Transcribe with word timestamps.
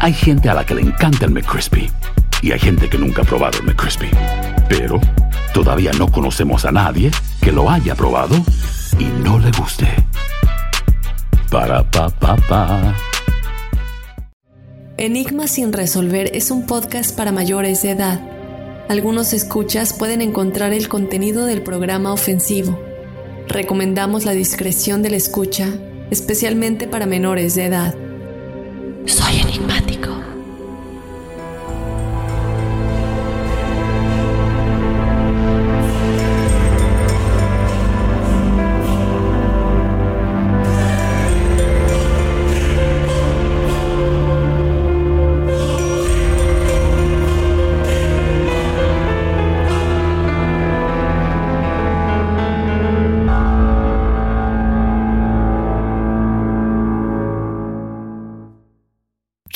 Hay 0.00 0.14
gente 0.14 0.48
a 0.48 0.54
la 0.54 0.64
que 0.64 0.74
le 0.74 0.82
encanta 0.82 1.26
el 1.26 1.30
McCrispy 1.30 1.90
y 2.42 2.52
hay 2.52 2.58
gente 2.58 2.88
que 2.88 2.98
nunca 2.98 3.22
ha 3.22 3.24
probado 3.24 3.58
el 3.58 3.66
McCrispy. 3.66 4.08
Pero 4.68 5.00
todavía 5.52 5.92
no 5.98 6.10
conocemos 6.10 6.64
a 6.64 6.72
nadie 6.72 7.10
que 7.42 7.52
lo 7.52 7.70
haya 7.70 7.94
probado 7.94 8.36
y 8.98 9.04
no 9.22 9.38
le 9.38 9.50
guste. 9.52 9.86
Para 11.50 11.82
pa 11.90 12.08
pa 12.08 12.36
pa. 12.36 12.94
Enigma 14.96 15.48
sin 15.48 15.72
resolver 15.72 16.30
es 16.34 16.50
un 16.50 16.66
podcast 16.66 17.16
para 17.16 17.32
mayores 17.32 17.82
de 17.82 17.90
edad. 17.90 18.20
Algunos 18.88 19.32
escuchas 19.32 19.92
pueden 19.92 20.20
encontrar 20.20 20.72
el 20.72 20.88
contenido 20.88 21.46
del 21.46 21.62
programa 21.62 22.12
ofensivo. 22.12 22.78
Recomendamos 23.48 24.24
la 24.24 24.32
discreción 24.32 25.02
de 25.02 25.10
la 25.10 25.16
escucha, 25.16 25.68
especialmente 26.10 26.86
para 26.86 27.06
menores 27.06 27.54
de 27.54 27.66
edad. 27.66 27.94
Soy 29.10 29.39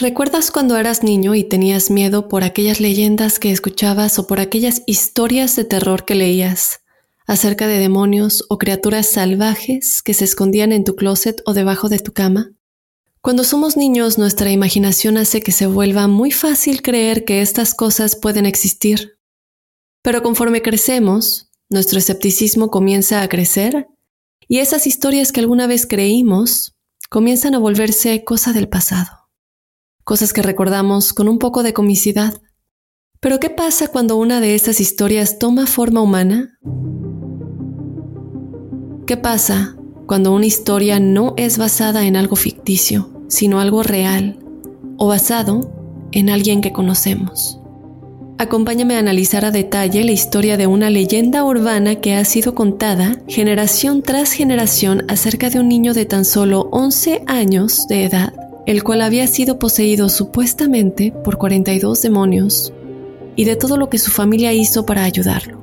¿Recuerdas 0.04 0.50
cuando 0.50 0.76
eras 0.76 1.02
niño 1.02 1.34
y 1.34 1.44
tenías 1.44 1.90
miedo 1.90 2.28
por 2.28 2.44
aquellas 2.44 2.78
leyendas 2.78 3.38
que 3.38 3.50
escuchabas 3.50 4.18
o 4.18 4.26
por 4.26 4.38
aquellas 4.38 4.82
historias 4.86 5.56
de 5.56 5.64
terror 5.64 6.04
que 6.04 6.14
leías 6.14 6.80
acerca 7.26 7.66
de 7.66 7.78
demonios 7.78 8.44
o 8.50 8.58
criaturas 8.58 9.06
salvajes 9.06 10.02
que 10.02 10.12
se 10.12 10.26
escondían 10.26 10.72
en 10.72 10.84
tu 10.84 10.94
closet 10.94 11.40
o 11.46 11.54
debajo 11.54 11.88
de 11.88 12.00
tu 12.00 12.12
cama? 12.12 12.52
Cuando 13.22 13.44
somos 13.44 13.78
niños 13.78 14.18
nuestra 14.18 14.50
imaginación 14.50 15.16
hace 15.16 15.40
que 15.40 15.52
se 15.52 15.66
vuelva 15.66 16.06
muy 16.06 16.32
fácil 16.32 16.82
creer 16.82 17.24
que 17.24 17.40
estas 17.40 17.72
cosas 17.72 18.14
pueden 18.14 18.44
existir. 18.44 19.16
Pero 20.02 20.22
conforme 20.22 20.60
crecemos, 20.60 21.48
nuestro 21.70 21.98
escepticismo 21.98 22.68
comienza 22.68 23.22
a 23.22 23.28
crecer 23.30 23.88
y 24.48 24.58
esas 24.58 24.86
historias 24.86 25.32
que 25.32 25.40
alguna 25.40 25.66
vez 25.66 25.86
creímos 25.86 26.74
comienzan 27.08 27.54
a 27.54 27.58
volverse 27.58 28.22
cosa 28.22 28.52
del 28.52 28.68
pasado 28.68 29.23
cosas 30.04 30.34
que 30.34 30.42
recordamos 30.42 31.12
con 31.12 31.28
un 31.28 31.38
poco 31.38 31.62
de 31.62 31.72
comicidad. 31.72 32.40
Pero 33.20 33.40
¿qué 33.40 33.48
pasa 33.48 33.88
cuando 33.88 34.16
una 34.16 34.40
de 34.40 34.54
estas 34.54 34.80
historias 34.80 35.38
toma 35.38 35.66
forma 35.66 36.02
humana? 36.02 36.58
¿Qué 39.06 39.16
pasa 39.16 39.76
cuando 40.06 40.34
una 40.34 40.46
historia 40.46 41.00
no 41.00 41.32
es 41.38 41.56
basada 41.56 42.04
en 42.04 42.16
algo 42.16 42.36
ficticio, 42.36 43.10
sino 43.28 43.60
algo 43.60 43.82
real 43.82 44.38
o 44.98 45.08
basado 45.08 46.06
en 46.12 46.28
alguien 46.28 46.60
que 46.60 46.72
conocemos? 46.72 47.58
Acompáñame 48.36 48.96
a 48.96 48.98
analizar 48.98 49.44
a 49.44 49.52
detalle 49.52 50.04
la 50.04 50.12
historia 50.12 50.56
de 50.56 50.66
una 50.66 50.90
leyenda 50.90 51.44
urbana 51.44 52.00
que 52.00 52.14
ha 52.14 52.24
sido 52.24 52.54
contada 52.54 53.22
generación 53.28 54.02
tras 54.02 54.32
generación 54.32 55.04
acerca 55.08 55.50
de 55.50 55.60
un 55.60 55.68
niño 55.68 55.94
de 55.94 56.04
tan 56.04 56.24
solo 56.24 56.68
11 56.72 57.22
años 57.26 57.86
de 57.88 58.04
edad 58.04 58.43
el 58.66 58.82
cual 58.82 59.02
había 59.02 59.26
sido 59.26 59.58
poseído 59.58 60.08
supuestamente 60.08 61.12
por 61.12 61.38
42 61.38 62.02
demonios, 62.02 62.72
y 63.36 63.44
de 63.44 63.56
todo 63.56 63.76
lo 63.76 63.88
que 63.88 63.98
su 63.98 64.10
familia 64.10 64.52
hizo 64.52 64.86
para 64.86 65.04
ayudarlo. 65.04 65.58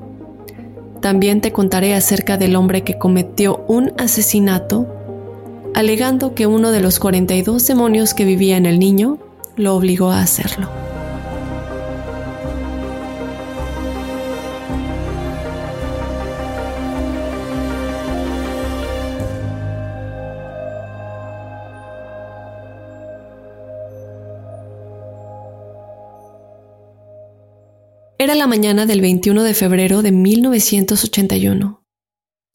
También 1.02 1.42
te 1.42 1.52
contaré 1.52 1.96
acerca 1.96 2.38
del 2.38 2.56
hombre 2.56 2.84
que 2.84 2.98
cometió 2.98 3.64
un 3.68 3.94
asesinato, 3.98 4.88
alegando 5.74 6.36
que 6.36 6.48
uno 6.48 6.72
de 6.72 6.82
los 6.82 7.00
42 7.00 7.66
demonios 7.66 8.14
que 8.14 8.26
vivía 8.26 8.58
en 8.58 8.66
el 8.66 8.78
niño 8.78 9.18
lo 9.56 9.76
obligó 9.76 10.12
a 10.12 10.22
hacerlo. 10.22 10.70
Era 28.22 28.36
la 28.36 28.46
mañana 28.46 28.86
del 28.86 29.02
21 29.02 29.42
de 29.42 29.56
febrero 29.56 30.04
de 30.04 30.12
1981, 30.12 31.84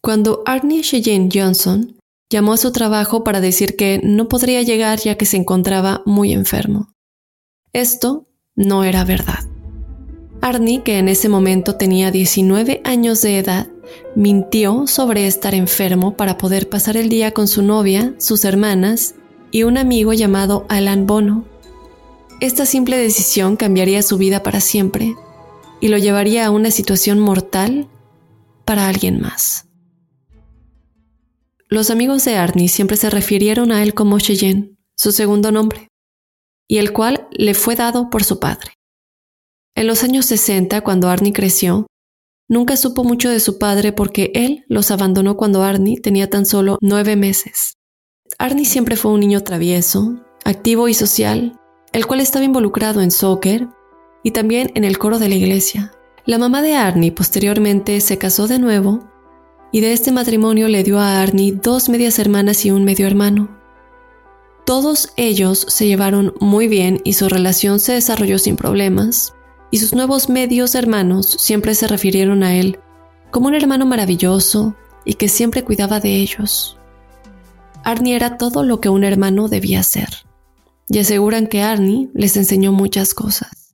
cuando 0.01 0.45
Arnie 0.47 0.83
Cheyenne 0.83 1.29
Johnson 1.35 1.97
llamó 2.31 2.53
a 2.53 2.57
su 2.57 2.71
trabajo 2.71 3.25
para 3.25 3.41
decir 3.41 3.75
que 3.75 3.99
no 4.01 4.29
podría 4.29 4.63
llegar 4.63 5.01
ya 5.01 5.17
que 5.17 5.27
se 5.27 5.37
encontraba 5.37 6.03
muy 6.07 6.33
enfermo. 6.33 6.93
Esto 7.73 8.29
no 8.55 8.85
era 8.85 9.03
verdad. 9.03 9.41
Arnie, 10.41 10.85
que 10.85 10.99
en 10.99 11.09
ese 11.09 11.29
momento 11.29 11.75
tenía 11.75 12.13
19 12.13 12.81
años 12.85 13.21
de 13.23 13.41
edad, 13.41 13.67
mintió 14.15 14.87
sobre 14.87 15.27
estar 15.27 15.53
enfermo 15.53 16.17
para 16.17 16.39
poder 16.39 16.69
pasar 16.69 16.97
el 16.97 17.09
día 17.09 17.33
con 17.33 17.49
su 17.49 17.63
novia, 17.63 18.15
sus 18.19 18.45
hermanas 18.45 19.17
y 19.51 19.65
un 19.65 19.79
amigo 19.79 20.13
llamado 20.13 20.65
Alan 20.69 21.09
Bono. 21.09 21.45
Esta 22.41 22.67
simple 22.67 22.97
decisión 22.99 23.57
cambiaría 23.57 24.05
su 24.05 24.17
vida 24.17 24.45
para 24.45 24.61
siempre 24.61 25.17
y 25.81 25.89
lo 25.89 25.99
llevaría 25.99 26.47
a 26.47 26.51
una 26.51 26.71
situación 26.71 27.19
mortal 27.19 27.89
para 28.65 28.89
alguien 28.89 29.21
más. 29.21 29.69
Los 31.69 31.91
amigos 31.91 32.25
de 32.25 32.37
Arnie 32.37 32.69
siempre 32.69 32.97
se 32.97 33.11
refirieron 33.11 33.73
a 33.73 33.83
él 33.83 33.93
como 33.93 34.19
Cheyenne, 34.21 34.77
su 34.95 35.13
segundo 35.13 35.51
nombre, 35.51 35.89
y 36.69 36.79
el 36.79 36.93
cual 36.93 37.29
le 37.33 37.55
fue 37.55 37.75
dado 37.75 38.09
por 38.09 38.25
su 38.25 38.39
padre. 38.39 38.73
En 39.75 39.87
los 39.87 40.05
años 40.05 40.27
60, 40.27 40.81
cuando 40.83 41.09
Arnie 41.09 41.33
creció, 41.33 41.87
nunca 42.49 42.77
supo 42.77 43.05
mucho 43.05 43.29
de 43.29 43.41
su 43.41 43.59
padre 43.59 43.93
porque 43.93 44.31
él 44.35 44.65
los 44.69 44.91
abandonó 44.91 45.37
cuando 45.37 45.63
Arnie 45.63 46.01
tenía 46.01 46.31
tan 46.31 46.47
solo 46.47 46.79
nueve 46.81 47.17
meses. 47.17 47.75
Arnie 48.39 48.65
siempre 48.65 48.97
fue 48.97 49.13
un 49.13 49.21
niño 49.21 49.43
travieso, 49.43 50.25
activo 50.45 50.89
y 50.89 50.95
social, 50.95 51.59
el 51.93 52.07
cual 52.07 52.21
estaba 52.21 52.45
involucrado 52.45 53.01
en 53.01 53.11
soccer, 53.11 53.69
y 54.27 54.33
también 54.33 54.73
en 54.75 54.83
el 54.83 54.99
coro 54.99 55.21
de 55.21 55.29
la 55.29 55.37
iglesia. 55.37 55.93
La 56.25 56.39
mamá 56.39 56.61
de 56.61 56.75
Arnie 56.75 57.13
posteriormente 57.13 58.01
se 58.01 58.19
casó 58.19 58.49
de 58.49 58.59
nuevo 58.59 59.09
y 59.71 59.81
de 59.81 59.93
este 59.93 60.11
matrimonio 60.11 60.67
le 60.67 60.83
dio 60.83 60.99
a 60.99 61.23
Arnie 61.23 61.53
dos 61.53 61.89
medias 61.89 62.19
hermanas 62.19 62.67
y 62.67 62.73
un 62.73 62.83
medio 62.83 63.07
hermano. 63.07 63.57
Todos 64.65 65.13
ellos 65.17 65.65
se 65.69 65.87
llevaron 65.87 66.35
muy 66.41 66.67
bien 66.67 67.01
y 67.05 67.13
su 67.13 67.29
relación 67.29 67.79
se 67.79 67.93
desarrolló 67.93 68.41
sin 68.41 68.57
problemas, 68.57 69.33
y 69.71 69.79
sus 69.79 69.95
nuevos 69.95 70.29
medios 70.29 70.75
hermanos 70.75 71.37
siempre 71.39 71.77
se 71.77 71.87
refirieron 71.87 72.43
a 72.43 72.57
él 72.57 72.81
como 73.31 73.47
un 73.47 73.55
hermano 73.55 73.87
maravilloso 73.87 74.75
y 75.05 75.15
que 75.15 75.29
siempre 75.29 75.63
cuidaba 75.63 76.01
de 76.01 76.17
ellos. 76.17 76.79
Arnie 77.85 78.17
era 78.17 78.39
todo 78.39 78.65
lo 78.65 78.81
que 78.81 78.89
un 78.89 79.05
hermano 79.05 79.47
debía 79.47 79.85
ser. 79.85 80.09
y 80.89 80.99
aseguran 80.99 81.47
que 81.47 81.63
Arnie 81.63 82.11
les 82.13 82.37
enseñó 82.37 82.73
muchas 82.73 83.15
cosas. 83.15 83.66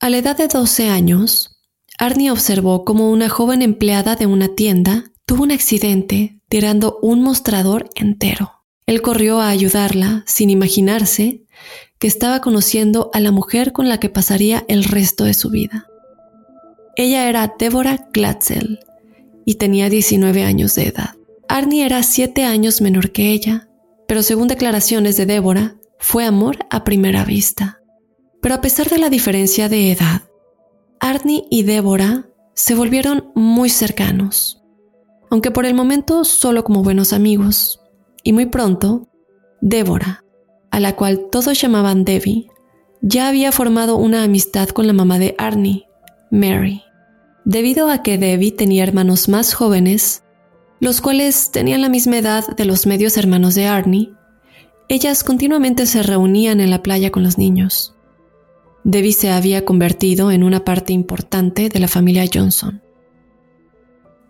A 0.00 0.10
la 0.10 0.18
edad 0.18 0.36
de 0.36 0.46
12 0.46 0.90
años, 0.90 1.58
Arnie 1.98 2.30
observó 2.30 2.84
cómo 2.84 3.10
una 3.10 3.28
joven 3.28 3.62
empleada 3.62 4.14
de 4.14 4.26
una 4.26 4.54
tienda 4.54 5.10
tuvo 5.26 5.42
un 5.42 5.50
accidente 5.50 6.40
tirando 6.48 7.00
un 7.02 7.20
mostrador 7.20 7.90
entero. 7.96 8.52
Él 8.86 9.02
corrió 9.02 9.40
a 9.40 9.48
ayudarla 9.48 10.22
sin 10.24 10.50
imaginarse 10.50 11.42
que 11.98 12.06
estaba 12.06 12.40
conociendo 12.40 13.10
a 13.12 13.18
la 13.18 13.32
mujer 13.32 13.72
con 13.72 13.88
la 13.88 13.98
que 13.98 14.08
pasaría 14.08 14.64
el 14.68 14.84
resto 14.84 15.24
de 15.24 15.34
su 15.34 15.50
vida. 15.50 15.86
Ella 16.94 17.28
era 17.28 17.56
Deborah 17.58 18.08
Glatzel 18.12 18.78
y 19.44 19.56
tenía 19.56 19.90
19 19.90 20.44
años 20.44 20.76
de 20.76 20.86
edad. 20.86 21.16
Arnie 21.48 21.84
era 21.84 22.04
7 22.04 22.44
años 22.44 22.80
menor 22.80 23.10
que 23.10 23.32
ella, 23.32 23.68
pero 24.06 24.22
según 24.22 24.46
declaraciones 24.46 25.16
de 25.16 25.26
Deborah, 25.26 25.74
fue 25.98 26.24
amor 26.24 26.58
a 26.70 26.84
primera 26.84 27.24
vista. 27.24 27.77
Pero 28.40 28.54
a 28.54 28.60
pesar 28.60 28.88
de 28.88 28.98
la 28.98 29.10
diferencia 29.10 29.68
de 29.68 29.92
edad, 29.92 30.22
Arnie 31.00 31.44
y 31.50 31.62
Deborah 31.62 32.28
se 32.54 32.74
volvieron 32.74 33.30
muy 33.34 33.70
cercanos, 33.70 34.62
aunque 35.30 35.50
por 35.50 35.66
el 35.66 35.74
momento 35.74 36.24
solo 36.24 36.64
como 36.64 36.82
buenos 36.82 37.12
amigos. 37.12 37.80
Y 38.22 38.32
muy 38.32 38.46
pronto, 38.46 39.08
Deborah, 39.60 40.24
a 40.70 40.80
la 40.80 40.96
cual 40.96 41.28
todos 41.30 41.60
llamaban 41.60 42.04
Debbie, 42.04 42.48
ya 43.00 43.28
había 43.28 43.52
formado 43.52 43.96
una 43.96 44.22
amistad 44.22 44.68
con 44.70 44.86
la 44.86 44.92
mamá 44.92 45.18
de 45.18 45.34
Arnie, 45.38 45.86
Mary. 46.30 46.82
Debido 47.44 47.90
a 47.90 48.02
que 48.02 48.18
Debbie 48.18 48.52
tenía 48.52 48.82
hermanos 48.82 49.28
más 49.28 49.54
jóvenes, 49.54 50.24
los 50.80 51.00
cuales 51.00 51.50
tenían 51.50 51.80
la 51.80 51.88
misma 51.88 52.18
edad 52.18 52.44
de 52.56 52.64
los 52.64 52.86
medios 52.86 53.16
hermanos 53.16 53.54
de 53.54 53.66
Arnie, 53.66 54.12
ellas 54.88 55.22
continuamente 55.22 55.86
se 55.86 56.02
reunían 56.02 56.60
en 56.60 56.70
la 56.70 56.82
playa 56.82 57.10
con 57.10 57.22
los 57.22 57.38
niños. 57.38 57.94
Debbie 58.88 59.12
se 59.12 59.30
había 59.30 59.66
convertido 59.66 60.30
en 60.30 60.42
una 60.42 60.64
parte 60.64 60.94
importante 60.94 61.68
de 61.68 61.78
la 61.78 61.88
familia 61.88 62.24
Johnson. 62.32 62.80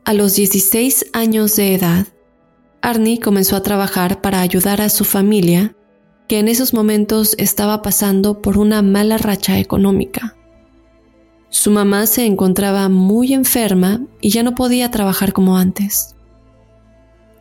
A 0.05 0.13
los 0.15 0.35
16 0.35 1.11
años 1.13 1.55
de 1.55 1.75
edad, 1.75 2.09
Arnie 2.83 3.21
comenzó 3.21 3.55
a 3.55 3.63
trabajar 3.63 4.21
para 4.21 4.41
ayudar 4.41 4.81
a 4.81 4.89
su 4.89 5.05
familia, 5.05 5.77
que 6.27 6.41
en 6.41 6.49
esos 6.49 6.75
momentos 6.75 7.37
estaba 7.39 7.83
pasando 7.83 8.43
por 8.43 8.59
una 8.59 8.83
mala 8.83 9.17
racha 9.17 9.61
económica. 9.61 10.35
Su 11.51 11.71
mamá 11.71 12.07
se 12.07 12.27
encontraba 12.27 12.89
muy 12.89 13.35
enferma 13.35 14.01
y 14.21 14.31
ya 14.31 14.43
no 14.43 14.57
podía 14.57 14.91
trabajar 14.91 15.33
como 15.33 15.57
antes. 15.57 16.17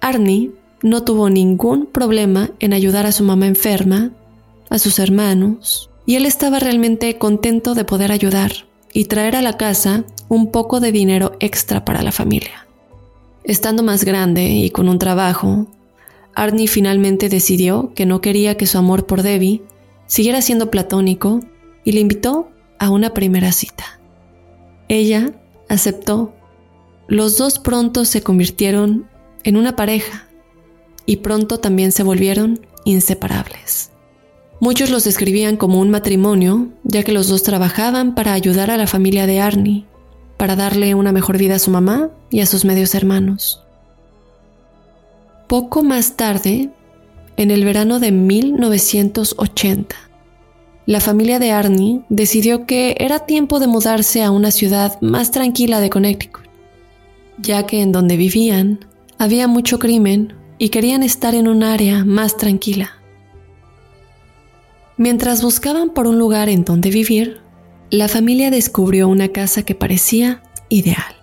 Arnie 0.01 0.51
no 0.83 1.03
tuvo 1.03 1.31
ningún 1.31 1.87
problema 1.87 2.51
en 2.59 2.73
ayudar 2.73 3.07
a 3.07 3.11
su 3.11 3.23
mamá 3.23 3.47
enferma, 3.47 4.11
a 4.69 4.77
sus 4.77 4.99
hermanos, 4.99 5.89
y 6.07 6.15
él 6.15 6.25
estaba 6.25 6.57
realmente 6.57 7.17
contento 7.17 7.75
de 7.75 7.83
poder 7.83 8.13
ayudar 8.13 8.53
y 8.93 9.05
traer 9.05 9.35
a 9.35 9.41
la 9.41 9.57
casa 9.57 10.05
un 10.29 10.51
poco 10.51 10.79
de 10.79 10.93
dinero 10.93 11.33
extra 11.41 11.83
para 11.83 12.01
la 12.01 12.13
familia. 12.13 12.65
Estando 13.43 13.83
más 13.83 14.05
grande 14.05 14.47
y 14.47 14.69
con 14.71 14.87
un 14.87 14.99
trabajo, 14.99 15.67
Arnie 16.33 16.69
finalmente 16.69 17.27
decidió 17.27 17.91
que 17.93 18.05
no 18.05 18.21
quería 18.21 18.55
que 18.55 18.67
su 18.67 18.77
amor 18.77 19.05
por 19.05 19.21
Debbie 19.21 19.61
siguiera 20.05 20.41
siendo 20.41 20.71
platónico 20.71 21.41
y 21.83 21.91
le 21.91 21.99
invitó 21.99 22.49
a 22.79 22.89
una 22.89 23.13
primera 23.13 23.51
cita. 23.51 23.99
Ella 24.87 25.33
aceptó. 25.67 26.33
Los 27.09 27.37
dos 27.37 27.59
pronto 27.59 28.05
se 28.05 28.23
convirtieron 28.23 29.09
en 29.43 29.57
una 29.57 29.75
pareja 29.75 30.25
y 31.05 31.17
pronto 31.17 31.59
también 31.59 31.91
se 31.91 32.03
volvieron 32.03 32.65
inseparables. 32.85 33.91
Muchos 34.59 34.89
los 34.89 35.03
describían 35.03 35.55
como 35.55 35.79
un 35.79 35.91
matrimonio, 35.91 36.69
ya 36.83 37.03
que 37.03 37.11
los 37.11 37.27
dos 37.27 37.43
trabajaban 37.43 38.15
para 38.15 38.33
ayudar 38.33 38.71
a 38.71 38.77
la 38.77 38.87
familia 38.87 39.27
de 39.27 39.39
Arnie, 39.39 39.85
para 40.37 40.55
darle 40.55 40.95
una 40.95 41.11
mejor 41.11 41.37
vida 41.37 41.55
a 41.55 41.59
su 41.59 41.69
mamá 41.69 42.09
y 42.31 42.39
a 42.39 42.47
sus 42.47 42.65
medios 42.65 42.95
hermanos. 42.95 43.63
Poco 45.47 45.83
más 45.83 46.17
tarde, 46.17 46.71
en 47.37 47.51
el 47.51 47.63
verano 47.63 47.99
de 47.99 48.11
1980, 48.11 49.95
la 50.87 51.01
familia 51.01 51.37
de 51.37 51.51
Arnie 51.51 52.01
decidió 52.09 52.65
que 52.65 52.95
era 52.97 53.19
tiempo 53.25 53.59
de 53.59 53.67
mudarse 53.67 54.23
a 54.23 54.31
una 54.31 54.51
ciudad 54.51 54.99
más 55.01 55.31
tranquila 55.31 55.79
de 55.79 55.89
Connecticut, 55.89 56.45
ya 57.37 57.67
que 57.67 57.81
en 57.81 57.91
donde 57.91 58.17
vivían 58.17 58.85
había 59.19 59.47
mucho 59.47 59.77
crimen 59.79 60.33
y 60.57 60.69
querían 60.69 61.03
estar 61.03 61.35
en 61.35 61.47
un 61.47 61.63
área 61.63 62.03
más 62.05 62.37
tranquila. 62.37 62.96
Mientras 64.97 65.43
buscaban 65.43 65.91
por 65.91 66.07
un 66.07 66.17
lugar 66.17 66.49
en 66.49 66.65
donde 66.65 66.89
vivir, 66.89 67.41
la 67.91 68.07
familia 68.07 68.49
descubrió 68.49 69.07
una 69.07 69.29
casa 69.29 69.63
que 69.63 69.75
parecía 69.75 70.41
ideal. 70.69 71.15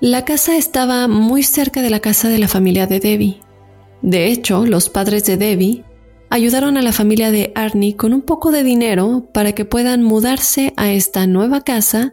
La 0.00 0.24
casa 0.24 0.56
estaba 0.56 1.08
muy 1.08 1.42
cerca 1.42 1.82
de 1.82 1.90
la 1.90 2.00
casa 2.00 2.28
de 2.28 2.38
la 2.38 2.48
familia 2.48 2.86
de 2.86 3.00
Debbie. 3.00 3.40
De 4.02 4.26
hecho, 4.26 4.66
los 4.66 4.90
padres 4.90 5.24
de 5.24 5.36
Debbie 5.36 5.84
ayudaron 6.28 6.76
a 6.76 6.82
la 6.82 6.92
familia 6.92 7.30
de 7.30 7.52
Arnie 7.54 7.96
con 7.96 8.12
un 8.12 8.22
poco 8.22 8.50
de 8.50 8.62
dinero 8.62 9.28
para 9.32 9.52
que 9.52 9.64
puedan 9.64 10.02
mudarse 10.02 10.74
a 10.76 10.92
esta 10.92 11.26
nueva 11.26 11.62
casa, 11.62 12.12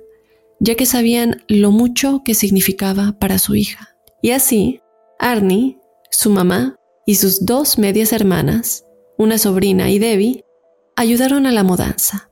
ya 0.60 0.76
que 0.76 0.86
sabían 0.86 1.44
lo 1.48 1.72
mucho 1.72 2.22
que 2.24 2.36
significaba 2.36 3.18
para 3.20 3.40
su 3.40 3.56
hija. 3.56 3.98
Y 4.22 4.32
así, 4.32 4.80
Arnie, 5.20 5.78
su 6.10 6.30
mamá 6.30 6.78
y 7.06 7.16
sus 7.16 7.46
dos 7.46 7.78
medias 7.78 8.14
hermanas, 8.14 8.86
una 9.18 9.38
sobrina 9.38 9.90
y 9.90 10.00
Debbie, 10.00 10.46
ayudaron 10.96 11.46
a 11.46 11.52
la 11.52 11.64
mudanza. 11.64 12.30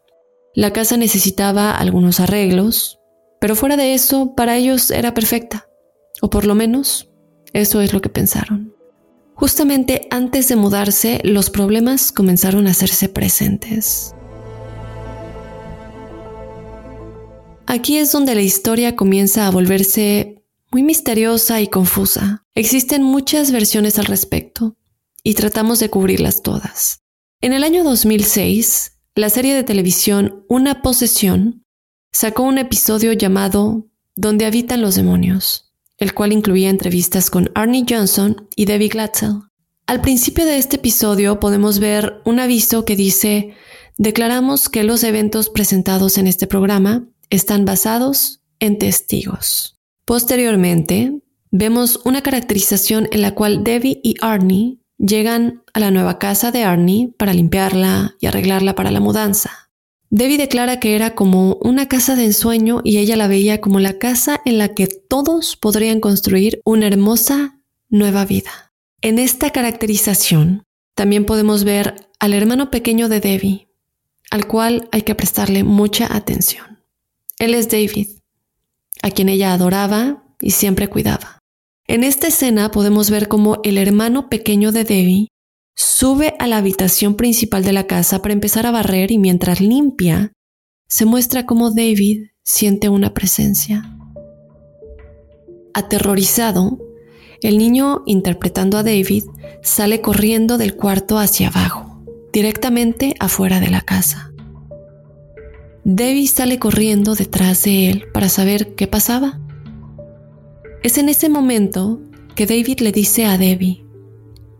La 0.53 0.73
casa 0.73 0.97
necesitaba 0.97 1.71
algunos 1.71 2.19
arreglos, 2.19 2.99
pero 3.39 3.55
fuera 3.55 3.77
de 3.77 3.93
eso, 3.93 4.35
para 4.35 4.57
ellos 4.57 4.91
era 4.91 5.13
perfecta. 5.13 5.67
O 6.21 6.29
por 6.29 6.45
lo 6.45 6.55
menos, 6.55 7.09
eso 7.53 7.81
es 7.81 7.93
lo 7.93 8.01
que 8.01 8.09
pensaron. 8.09 8.75
Justamente 9.33 10.07
antes 10.11 10.47
de 10.49 10.55
mudarse, 10.55 11.21
los 11.23 11.49
problemas 11.49 12.11
comenzaron 12.11 12.67
a 12.67 12.71
hacerse 12.71 13.09
presentes. 13.09 14.13
Aquí 17.65 17.97
es 17.97 18.11
donde 18.11 18.35
la 18.35 18.41
historia 18.41 18.95
comienza 18.95 19.47
a 19.47 19.51
volverse 19.51 20.43
muy 20.71 20.83
misteriosa 20.83 21.61
y 21.61 21.67
confusa. 21.67 22.45
Existen 22.53 23.01
muchas 23.01 23.51
versiones 23.51 23.97
al 23.97 24.05
respecto 24.05 24.75
y 25.23 25.33
tratamos 25.33 25.79
de 25.79 25.89
cubrirlas 25.89 26.41
todas. 26.41 27.00
En 27.43 27.53
el 27.53 27.63
año 27.63 27.83
2006, 27.83 28.99
la 29.15 29.31
serie 29.31 29.55
de 29.55 29.63
televisión 29.63 30.45
Una 30.47 30.83
posesión 30.83 31.65
sacó 32.11 32.43
un 32.43 32.59
episodio 32.59 33.13
llamado 33.13 33.87
Donde 34.15 34.45
habitan 34.45 34.79
los 34.79 34.93
demonios, 34.93 35.73
el 35.97 36.13
cual 36.13 36.33
incluía 36.33 36.69
entrevistas 36.69 37.31
con 37.31 37.49
Arnie 37.55 37.85
Johnson 37.89 38.47
y 38.55 38.65
Debbie 38.65 38.89
Glatzel. 38.89 39.39
Al 39.87 40.01
principio 40.01 40.45
de 40.45 40.59
este 40.59 40.75
episodio 40.75 41.39
podemos 41.39 41.79
ver 41.79 42.21
un 42.25 42.39
aviso 42.39 42.85
que 42.85 42.95
dice, 42.95 43.55
declaramos 43.97 44.69
que 44.69 44.83
los 44.83 45.03
eventos 45.03 45.49
presentados 45.49 46.19
en 46.19 46.27
este 46.27 46.45
programa 46.45 47.07
están 47.31 47.65
basados 47.65 48.43
en 48.59 48.77
testigos. 48.77 49.79
Posteriormente, 50.05 51.19
vemos 51.49 52.01
una 52.05 52.21
caracterización 52.21 53.09
en 53.11 53.23
la 53.23 53.33
cual 53.33 53.63
Debbie 53.63 53.99
y 54.03 54.13
Arnie 54.21 54.80
Llegan 55.01 55.63
a 55.73 55.79
la 55.79 55.89
nueva 55.89 56.19
casa 56.19 56.51
de 56.51 56.63
Arnie 56.63 57.11
para 57.17 57.33
limpiarla 57.33 58.15
y 58.19 58.27
arreglarla 58.27 58.75
para 58.75 58.91
la 58.91 58.99
mudanza. 58.99 59.71
Debbie 60.11 60.37
declara 60.37 60.79
que 60.79 60.95
era 60.95 61.15
como 61.15 61.55
una 61.55 61.87
casa 61.87 62.15
de 62.15 62.25
ensueño 62.25 62.81
y 62.83 62.99
ella 62.99 63.15
la 63.15 63.27
veía 63.27 63.61
como 63.61 63.79
la 63.79 63.97
casa 63.97 64.41
en 64.45 64.59
la 64.59 64.75
que 64.75 64.85
todos 64.85 65.55
podrían 65.55 66.01
construir 66.01 66.61
una 66.65 66.85
hermosa 66.85 67.57
nueva 67.89 68.25
vida. 68.25 68.73
En 69.01 69.17
esta 69.17 69.49
caracterización 69.49 70.65
también 70.93 71.25
podemos 71.25 71.63
ver 71.63 72.09
al 72.19 72.33
hermano 72.33 72.69
pequeño 72.69 73.09
de 73.09 73.21
Debbie, 73.21 73.69
al 74.29 74.45
cual 74.45 74.87
hay 74.91 75.01
que 75.01 75.15
prestarle 75.15 75.63
mucha 75.63 76.15
atención. 76.15 76.83
Él 77.39 77.55
es 77.55 77.69
David, 77.69 78.07
a 79.01 79.09
quien 79.09 79.29
ella 79.29 79.53
adoraba 79.53 80.23
y 80.39 80.51
siempre 80.51 80.89
cuidaba. 80.89 81.40
En 81.91 82.05
esta 82.05 82.27
escena 82.27 82.71
podemos 82.71 83.09
ver 83.09 83.27
cómo 83.27 83.59
el 83.65 83.77
hermano 83.77 84.29
pequeño 84.29 84.71
de 84.71 84.85
Debbie 84.85 85.27
sube 85.75 86.35
a 86.39 86.47
la 86.47 86.55
habitación 86.55 87.15
principal 87.15 87.65
de 87.65 87.73
la 87.73 87.85
casa 87.85 88.21
para 88.21 88.31
empezar 88.31 88.65
a 88.65 88.71
barrer 88.71 89.11
y 89.11 89.17
mientras 89.17 89.59
limpia, 89.59 90.31
se 90.87 91.03
muestra 91.03 91.45
cómo 91.45 91.69
David 91.69 92.27
siente 92.43 92.87
una 92.87 93.13
presencia. 93.13 93.93
Aterrorizado, 95.73 96.79
el 97.41 97.57
niño, 97.57 98.03
interpretando 98.05 98.77
a 98.77 98.83
David, 98.83 99.25
sale 99.61 99.99
corriendo 99.99 100.57
del 100.57 100.77
cuarto 100.77 101.17
hacia 101.17 101.49
abajo, 101.49 102.05
directamente 102.31 103.15
afuera 103.19 103.59
de 103.59 103.69
la 103.69 103.81
casa. 103.81 104.31
David 105.83 106.29
sale 106.29 106.57
corriendo 106.57 107.15
detrás 107.15 107.63
de 107.63 107.89
él 107.89 108.05
para 108.13 108.29
saber 108.29 108.75
qué 108.75 108.87
pasaba. 108.87 109.41
Es 110.83 110.97
en 110.97 111.09
ese 111.09 111.29
momento 111.29 112.01
que 112.35 112.45
David 112.45 112.79
le 112.79 112.91
dice 112.91 113.25
a 113.25 113.37
Debbie, 113.37 113.85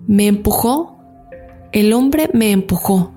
me 0.07 0.27
empujó 0.27 1.01
el 1.71 1.93
hombre 1.93 2.29
me 2.33 2.51
empujó. 2.51 3.13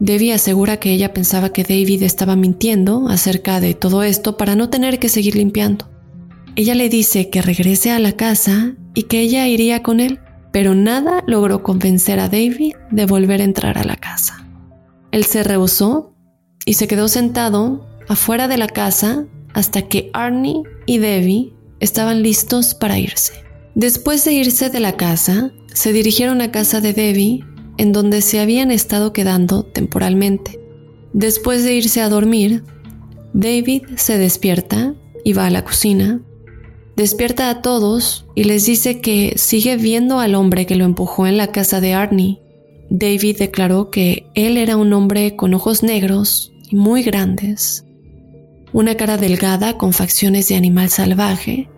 Debbie 0.00 0.32
asegura 0.32 0.78
que 0.78 0.92
ella 0.92 1.14
pensaba 1.14 1.50
que 1.50 1.62
David 1.62 2.02
estaba 2.02 2.34
mintiendo 2.34 3.06
acerca 3.08 3.60
de 3.60 3.74
todo 3.74 4.02
esto 4.02 4.36
para 4.36 4.56
no 4.56 4.68
tener 4.68 4.98
que 4.98 5.08
seguir 5.08 5.36
limpiando. 5.36 5.88
Ella 6.56 6.74
le 6.74 6.88
dice 6.88 7.30
que 7.30 7.40
regrese 7.40 7.92
a 7.92 8.00
la 8.00 8.12
casa 8.12 8.74
y 8.94 9.04
que 9.04 9.20
ella 9.20 9.46
iría 9.46 9.84
con 9.84 10.00
él, 10.00 10.18
pero 10.50 10.74
nada 10.74 11.22
logró 11.28 11.62
convencer 11.62 12.18
a 12.18 12.28
David 12.28 12.74
de 12.90 13.06
volver 13.06 13.40
a 13.40 13.44
entrar 13.44 13.78
a 13.78 13.84
la 13.84 13.96
casa. 13.96 14.44
Él 15.12 15.24
se 15.24 15.44
rehusó 15.44 16.12
y 16.66 16.74
se 16.74 16.88
quedó 16.88 17.06
sentado 17.06 17.86
afuera 18.08 18.48
de 18.48 18.56
la 18.56 18.66
casa 18.66 19.26
hasta 19.54 19.82
que 19.82 20.10
Arnie 20.14 20.62
y 20.86 20.98
Debbie 20.98 21.54
estaban 21.80 22.22
listos 22.22 22.74
para 22.74 22.98
irse. 22.98 23.32
Después 23.74 24.24
de 24.24 24.32
irse 24.32 24.70
de 24.70 24.80
la 24.80 24.96
casa, 24.96 25.52
se 25.72 25.92
dirigieron 25.92 26.40
a 26.40 26.50
casa 26.50 26.80
de 26.80 26.92
Debbie, 26.92 27.44
en 27.78 27.92
donde 27.92 28.20
se 28.20 28.40
habían 28.40 28.70
estado 28.70 29.12
quedando 29.12 29.64
temporalmente. 29.64 30.60
Después 31.12 31.64
de 31.64 31.74
irse 31.74 32.00
a 32.00 32.08
dormir, 32.08 32.62
David 33.32 33.82
se 33.96 34.18
despierta 34.18 34.94
y 35.24 35.32
va 35.32 35.46
a 35.46 35.50
la 35.50 35.64
cocina. 35.64 36.20
Despierta 36.96 37.48
a 37.48 37.62
todos 37.62 38.26
y 38.34 38.44
les 38.44 38.66
dice 38.66 39.00
que 39.00 39.34
sigue 39.36 39.76
viendo 39.76 40.20
al 40.20 40.34
hombre 40.34 40.66
que 40.66 40.76
lo 40.76 40.84
empujó 40.84 41.26
en 41.26 41.36
la 41.36 41.48
casa 41.52 41.80
de 41.80 41.94
Arnie. 41.94 42.40
David 42.90 43.38
declaró 43.38 43.90
que 43.90 44.26
él 44.34 44.56
era 44.56 44.76
un 44.76 44.92
hombre 44.92 45.36
con 45.36 45.54
ojos 45.54 45.82
negros 45.82 46.52
y 46.68 46.76
muy 46.76 47.02
grandes, 47.02 47.84
una 48.72 48.96
cara 48.96 49.16
delgada 49.16 49.76
con 49.76 49.92
facciones 49.92 50.48
de 50.48 50.56
animal 50.56 50.90
salvaje, 50.90 51.68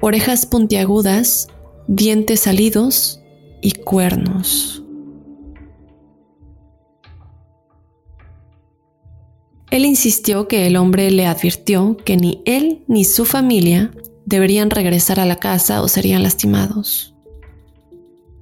orejas 0.00 0.46
puntiagudas, 0.46 1.48
dientes 1.86 2.40
salidos 2.40 3.20
y 3.60 3.72
cuernos. 3.72 4.82
Él 9.70 9.84
insistió 9.84 10.46
que 10.46 10.66
el 10.66 10.76
hombre 10.76 11.10
le 11.10 11.26
advirtió 11.26 11.96
que 11.96 12.16
ni 12.16 12.42
él 12.44 12.84
ni 12.86 13.04
su 13.04 13.24
familia 13.24 13.90
deberían 14.24 14.70
regresar 14.70 15.18
a 15.18 15.26
la 15.26 15.36
casa 15.36 15.82
o 15.82 15.88
serían 15.88 16.22
lastimados. 16.22 17.14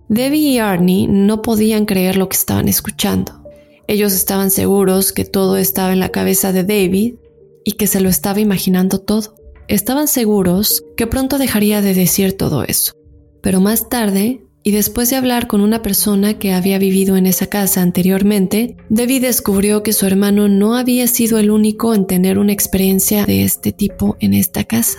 Debbie 0.08 0.50
y 0.50 0.58
Arnie 0.58 1.08
no 1.08 1.40
podían 1.40 1.86
creer 1.86 2.16
lo 2.16 2.28
que 2.28 2.36
estaban 2.36 2.68
escuchando. 2.68 3.42
Ellos 3.88 4.12
estaban 4.12 4.50
seguros 4.50 5.12
que 5.12 5.24
todo 5.24 5.56
estaba 5.56 5.92
en 5.94 6.00
la 6.00 6.10
cabeza 6.10 6.52
de 6.52 6.64
David 6.64 7.14
y 7.64 7.72
que 7.72 7.86
se 7.86 8.00
lo 8.00 8.08
estaba 8.08 8.40
imaginando 8.40 8.98
todo. 8.98 9.34
Estaban 9.68 10.08
seguros 10.08 10.82
que 10.96 11.06
pronto 11.06 11.38
dejaría 11.38 11.80
de 11.80 11.94
decir 11.94 12.36
todo 12.36 12.64
eso. 12.64 12.94
Pero 13.42 13.60
más 13.60 13.88
tarde, 13.88 14.44
y 14.64 14.70
después 14.70 15.10
de 15.10 15.16
hablar 15.16 15.48
con 15.48 15.60
una 15.60 15.82
persona 15.82 16.38
que 16.38 16.52
había 16.52 16.78
vivido 16.78 17.16
en 17.16 17.26
esa 17.26 17.46
casa 17.46 17.82
anteriormente, 17.82 18.76
David 18.90 19.22
descubrió 19.22 19.82
que 19.82 19.92
su 19.92 20.06
hermano 20.06 20.48
no 20.48 20.76
había 20.76 21.06
sido 21.08 21.38
el 21.38 21.50
único 21.50 21.94
en 21.94 22.06
tener 22.06 22.38
una 22.38 22.52
experiencia 22.52 23.26
de 23.26 23.42
este 23.42 23.72
tipo 23.72 24.16
en 24.20 24.34
esta 24.34 24.64
casa. 24.64 24.98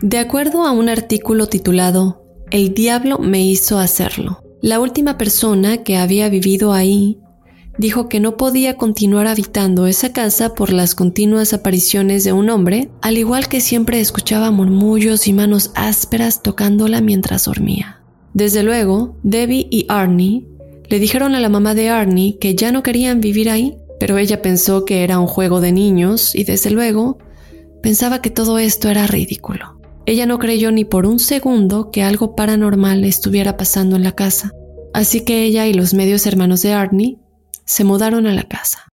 De 0.00 0.18
acuerdo 0.18 0.64
a 0.64 0.72
un 0.72 0.88
artículo 0.88 1.46
titulado 1.46 2.24
El 2.50 2.72
diablo 2.74 3.18
me 3.18 3.44
hizo 3.44 3.78
hacerlo, 3.78 4.42
la 4.62 4.80
última 4.80 5.18
persona 5.18 5.84
que 5.84 5.96
había 5.96 6.28
vivido 6.28 6.72
ahí 6.72 7.18
dijo 7.78 8.08
que 8.08 8.20
no 8.20 8.36
podía 8.36 8.76
continuar 8.76 9.26
habitando 9.26 9.86
esa 9.86 10.12
casa 10.12 10.54
por 10.54 10.72
las 10.72 10.94
continuas 10.94 11.52
apariciones 11.52 12.24
de 12.24 12.32
un 12.32 12.50
hombre, 12.50 12.90
al 13.00 13.18
igual 13.18 13.48
que 13.48 13.60
siempre 13.60 14.00
escuchaba 14.00 14.50
murmullos 14.50 15.26
y 15.26 15.32
manos 15.32 15.72
ásperas 15.74 16.42
tocándola 16.42 17.00
mientras 17.00 17.46
dormía. 17.46 18.02
Desde 18.34 18.62
luego, 18.62 19.16
Debbie 19.22 19.66
y 19.70 19.86
Arnie 19.88 20.46
le 20.88 20.98
dijeron 20.98 21.34
a 21.34 21.40
la 21.40 21.48
mamá 21.48 21.74
de 21.74 21.88
Arnie 21.88 22.38
que 22.38 22.54
ya 22.54 22.72
no 22.72 22.82
querían 22.82 23.20
vivir 23.20 23.50
ahí, 23.50 23.76
pero 23.98 24.18
ella 24.18 24.42
pensó 24.42 24.84
que 24.84 25.04
era 25.04 25.18
un 25.18 25.26
juego 25.26 25.60
de 25.60 25.72
niños 25.72 26.34
y 26.34 26.44
desde 26.44 26.70
luego 26.70 27.18
pensaba 27.82 28.20
que 28.20 28.30
todo 28.30 28.58
esto 28.58 28.88
era 28.88 29.06
ridículo. 29.06 29.80
Ella 30.04 30.26
no 30.26 30.38
creyó 30.38 30.72
ni 30.72 30.84
por 30.84 31.06
un 31.06 31.18
segundo 31.18 31.90
que 31.90 32.02
algo 32.02 32.34
paranormal 32.34 33.04
estuviera 33.04 33.56
pasando 33.56 33.96
en 33.96 34.02
la 34.02 34.12
casa, 34.12 34.52
así 34.92 35.20
que 35.24 35.44
ella 35.44 35.66
y 35.66 35.74
los 35.74 35.94
medios 35.94 36.26
hermanos 36.26 36.62
de 36.62 36.72
Arnie 36.72 37.18
se 37.64 37.84
mudaron 37.84 38.26
a 38.26 38.34
la 38.34 38.44
casa. 38.44 38.92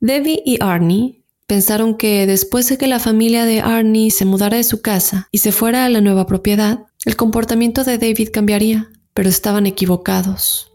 Debbie 0.00 0.42
y 0.44 0.58
Arnie 0.62 1.24
pensaron 1.46 1.96
que 1.96 2.26
después 2.26 2.68
de 2.68 2.78
que 2.78 2.86
la 2.86 2.98
familia 2.98 3.44
de 3.44 3.60
Arnie 3.60 4.10
se 4.10 4.24
mudara 4.24 4.56
de 4.56 4.64
su 4.64 4.82
casa 4.82 5.28
y 5.30 5.38
se 5.38 5.52
fuera 5.52 5.84
a 5.84 5.88
la 5.88 6.00
nueva 6.00 6.26
propiedad, 6.26 6.86
el 7.04 7.16
comportamiento 7.16 7.84
de 7.84 7.98
David 7.98 8.28
cambiaría, 8.32 8.90
pero 9.14 9.28
estaban 9.28 9.66
equivocados. 9.66 10.72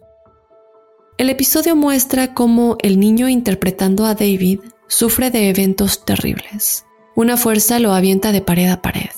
El 1.18 1.30
episodio 1.30 1.76
muestra 1.76 2.34
cómo 2.34 2.78
el 2.82 3.00
niño 3.00 3.30
interpretando 3.30 4.06
a 4.06 4.16
David 4.16 4.62
sufre 4.88 5.30
de 5.30 5.50
eventos 5.50 6.04
terribles. 6.04 6.86
Una 7.16 7.38
fuerza 7.38 7.80
lo 7.80 7.94
avienta 7.94 8.32
de 8.32 8.42
pared 8.42 8.70
a 8.70 8.82
pared. 8.82 9.10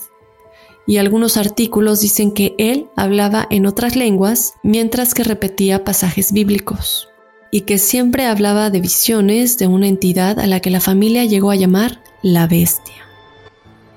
Y 0.86 0.98
algunos 0.98 1.38
artículos 1.38 2.00
dicen 2.00 2.32
que 2.32 2.54
él 2.58 2.88
hablaba 2.94 3.46
en 3.50 3.64
otras 3.64 3.96
lenguas 3.96 4.52
mientras 4.62 5.14
que 5.14 5.24
repetía 5.24 5.82
pasajes 5.82 6.32
bíblicos 6.32 7.08
y 7.54 7.60
que 7.60 7.78
siempre 7.78 8.26
hablaba 8.26 8.68
de 8.68 8.80
visiones 8.80 9.58
de 9.58 9.68
una 9.68 9.86
entidad 9.86 10.40
a 10.40 10.48
la 10.48 10.58
que 10.58 10.70
la 10.70 10.80
familia 10.80 11.24
llegó 11.24 11.52
a 11.52 11.54
llamar 11.54 12.02
la 12.20 12.48
bestia. 12.48 12.96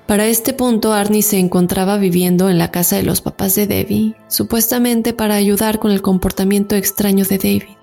Para 0.06 0.26
este 0.26 0.52
punto, 0.52 0.92
Arnie 0.92 1.22
se 1.22 1.40
encontraba 1.40 1.96
viviendo 1.96 2.50
en 2.50 2.58
la 2.58 2.70
casa 2.70 2.94
de 2.94 3.02
los 3.02 3.20
papás 3.20 3.56
de 3.56 3.66
Debbie, 3.66 4.14
supuestamente 4.28 5.12
para 5.12 5.34
ayudar 5.34 5.80
con 5.80 5.90
el 5.90 6.02
comportamiento 6.02 6.76
extraño 6.76 7.24
de 7.24 7.36
David. 7.36 7.76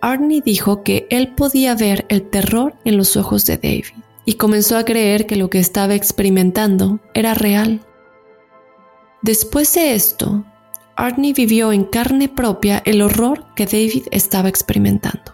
Arnie 0.00 0.42
dijo 0.44 0.82
que 0.82 1.06
él 1.10 1.36
podía 1.36 1.76
ver 1.76 2.04
el 2.08 2.28
terror 2.28 2.74
en 2.84 2.96
los 2.96 3.16
ojos 3.16 3.46
de 3.46 3.56
David 3.56 4.02
y 4.24 4.34
comenzó 4.34 4.78
a 4.78 4.84
creer 4.84 5.26
que 5.26 5.36
lo 5.36 5.48
que 5.48 5.60
estaba 5.60 5.94
experimentando 5.94 6.98
era 7.14 7.34
real. 7.34 7.82
Después 9.22 9.72
de 9.74 9.94
esto, 9.94 10.44
Arnie 10.98 11.32
vivió 11.32 11.70
en 11.72 11.84
carne 11.84 12.28
propia 12.28 12.82
el 12.84 13.02
horror 13.02 13.46
que 13.54 13.66
David 13.66 14.06
estaba 14.10 14.48
experimentando. 14.48 15.32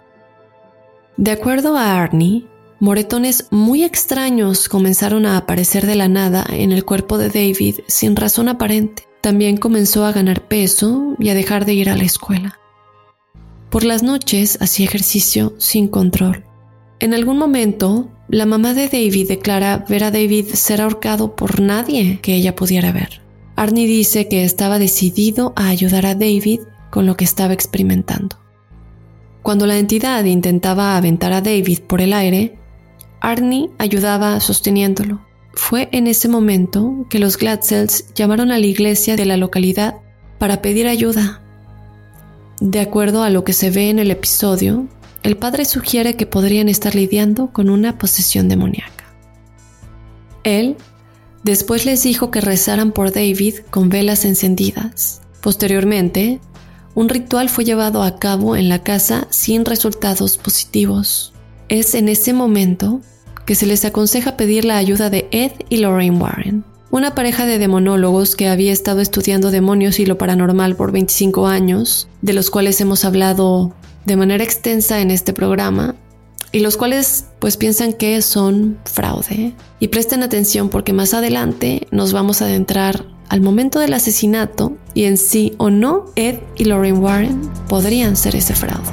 De 1.17 1.31
acuerdo 1.31 1.79
a 1.79 2.03
Arnie, 2.03 2.45
moretones 2.81 3.49
muy 3.51 3.83
extraños 3.83 4.69
comenzaron 4.69 5.25
a 5.25 5.39
aparecer 5.39 5.87
de 5.87 5.95
la 5.95 6.07
nada 6.07 6.45
en 6.51 6.71
el 6.71 6.85
cuerpo 6.85 7.17
de 7.17 7.31
David 7.31 7.77
sin 7.87 8.15
razón 8.15 8.49
aparente. 8.51 9.05
También 9.23 9.57
comenzó 9.57 10.05
a 10.05 10.13
ganar 10.13 10.47
peso 10.49 11.17
y 11.19 11.31
a 11.31 11.35
dejar 11.35 11.65
de 11.65 11.73
ir 11.73 11.89
a 11.89 11.97
la 11.97 12.05
escuela. 12.05 12.59
Por 13.71 13.85
las 13.85 14.03
noches 14.03 14.59
hacía 14.61 14.85
ejercicio 14.85 15.55
sin 15.57 15.89
control. 15.89 16.45
En 17.01 17.15
algún 17.15 17.39
momento, 17.39 18.11
la 18.29 18.45
mamá 18.45 18.75
de 18.75 18.89
David 18.89 19.29
declara 19.29 19.87
ver 19.89 20.05
a 20.05 20.11
David 20.11 20.49
ser 20.49 20.83
ahorcado 20.83 21.35
por 21.35 21.61
nadie 21.61 22.21
que 22.21 22.35
ella 22.35 22.55
pudiera 22.55 22.93
ver. 22.93 23.24
Arnie 23.57 23.87
dice 23.87 24.29
que 24.29 24.45
estaba 24.45 24.79
decidido 24.79 25.53
a 25.57 25.69
ayudar 25.69 26.07
a 26.07 26.15
David 26.15 26.61
con 26.91 27.07
lo 27.07 27.17
que 27.17 27.25
estaba 27.25 27.55
experimentando. 27.55 28.37
Cuando 29.43 29.67
la 29.67 29.79
entidad 29.79 30.25
intentaba 30.25 30.97
aventar 30.97 31.33
a 31.33 31.41
David 31.41 31.81
por 31.87 32.01
el 32.01 32.13
aire, 32.13 32.59
Arnie 33.21 33.71
ayudaba 33.79 34.41
sosteniéndolo. 34.41 35.25
Fue 35.53 35.89
en 35.93 36.07
ese 36.07 36.29
momento 36.29 37.07
que 37.09 37.19
los 37.19 37.37
Gladsells 37.39 38.07
llamaron 38.15 38.51
a 38.51 38.59
la 38.59 38.67
iglesia 38.67 39.17
de 39.17 39.25
la 39.25 39.37
localidad 39.37 39.97
para 40.39 40.61
pedir 40.63 40.89
ayuda. 40.89 41.43
De 42.61 42.81
acuerdo 42.81 43.23
a 43.23 43.31
lo 43.31 43.45
que 43.45 43.53
se 43.53 43.71
ve 43.71 43.91
en 43.91 43.99
el 43.99 44.11
episodio, 44.11 44.89
el 45.23 45.37
padre 45.37 45.65
sugiere 45.65 46.17
que 46.17 46.27
podrían 46.27 46.69
estar 46.69 46.95
lidiando 46.95 47.53
con 47.53 47.71
una 47.71 47.99
posesión 47.99 48.49
demoníaca. 48.49 49.05
Él 50.43 50.77
Después 51.45 51.85
les 51.85 52.03
dijo 52.03 52.31
que 52.31 52.41
rezaran 52.41 52.91
por 52.91 53.13
David 53.13 53.57
con 53.71 53.91
velas 53.91 54.25
encendidas. 54.25 55.21
Posteriormente, 55.43 56.41
un 56.95 57.11
ritual 57.11 57.51
fue 57.51 57.67
llevado 57.67 58.03
a 58.03 58.19
cabo 58.19 58.57
en 58.57 58.71
la 58.71 58.83
casa 58.83 59.27
sin 59.29 59.67
resultados 59.67 60.39
positivos. 60.39 61.35
Es 61.69 61.95
en 61.95 62.09
ese 62.09 62.33
momento 62.33 63.03
que 63.45 63.55
se 63.55 63.67
les 63.67 63.85
aconseja 63.85 64.39
pedir 64.39 64.65
la 64.65 64.79
ayuda 64.79 65.11
de 65.11 65.29
Ed 65.33 65.53
y 65.69 65.77
Lorraine 65.77 66.19
Warren, 66.19 66.65
una 66.91 67.15
pareja 67.15 67.45
de 67.45 67.59
demonólogos 67.59 68.37
que 68.37 68.49
había 68.49 68.73
estado 68.73 69.03
estudiando 69.03 69.51
demonios 69.51 70.01
y 70.01 70.07
lo 70.07 70.17
paranormal 70.17 70.77
por 70.77 70.93
25 70.93 71.47
años, 71.47 72.09
de 72.23 72.33
los 72.33 72.51
cuales 72.51 72.81
hemos 72.81 73.05
hablado 73.05 73.75
de 74.07 74.17
manera 74.17 74.45
extensa 74.45 75.01
en 75.01 75.11
este 75.11 75.35
programa, 75.35 75.95
y 76.55 76.61
los 76.61 76.77
cuales 76.77 77.25
pues 77.41 77.57
piensan 77.57 77.93
que 77.93 78.23
son 78.23 78.79
fraude. 78.85 79.55
Y 79.81 79.89
presten 79.89 80.23
atención 80.23 80.69
porque 80.69 80.93
más 80.93 81.13
adelante 81.13 81.89
nos 81.91 82.13
vamos 82.13 82.41
a 82.41 82.45
adentrar 82.45 83.05
al 83.29 83.41
momento 83.41 83.81
del 83.81 83.93
asesinato 83.93 84.77
y 84.95 85.05
en 85.05 85.17
sí 85.17 85.55
o 85.59 85.71
no 85.71 86.05
Ed 86.15 86.39
y 86.55 86.67
Lorraine 86.67 87.01
Warren 87.01 87.51
podrían 87.69 88.17
ser 88.17 88.37
ese 88.37 88.55
fraude. 88.55 88.93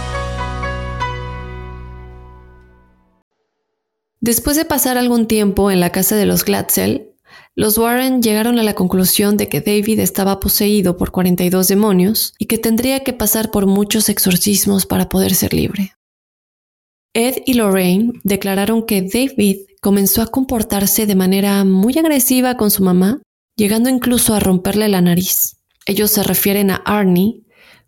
Después 4.21 4.55
de 4.55 4.65
pasar 4.65 4.99
algún 4.99 5.25
tiempo 5.25 5.71
en 5.71 5.79
la 5.79 5.91
casa 5.91 6.15
de 6.15 6.27
los 6.27 6.45
Glatzel, 6.45 7.11
los 7.55 7.77
Warren 7.77 8.21
llegaron 8.21 8.59
a 8.59 8.63
la 8.63 8.75
conclusión 8.75 9.35
de 9.35 9.49
que 9.49 9.61
David 9.61 9.99
estaba 9.99 10.39
poseído 10.39 10.95
por 10.95 11.11
42 11.11 11.67
demonios 11.67 12.35
y 12.37 12.45
que 12.45 12.59
tendría 12.59 13.01
que 13.01 13.13
pasar 13.13 13.49
por 13.49 13.65
muchos 13.65 14.09
exorcismos 14.09 14.85
para 14.85 15.09
poder 15.09 15.33
ser 15.33 15.55
libre. 15.55 15.93
Ed 17.13 17.37
y 17.47 17.55
Lorraine 17.55 18.13
declararon 18.23 18.85
que 18.85 19.01
David 19.01 19.61
comenzó 19.81 20.21
a 20.21 20.27
comportarse 20.27 21.07
de 21.07 21.15
manera 21.15 21.65
muy 21.65 21.97
agresiva 21.97 22.55
con 22.55 22.69
su 22.69 22.83
mamá, 22.83 23.21
llegando 23.57 23.89
incluso 23.89 24.35
a 24.35 24.39
romperle 24.39 24.87
la 24.87 25.01
nariz. 25.01 25.57
Ellos 25.87 26.11
se 26.11 26.21
refieren 26.21 26.69
a 26.69 26.75
Arnie 26.75 27.41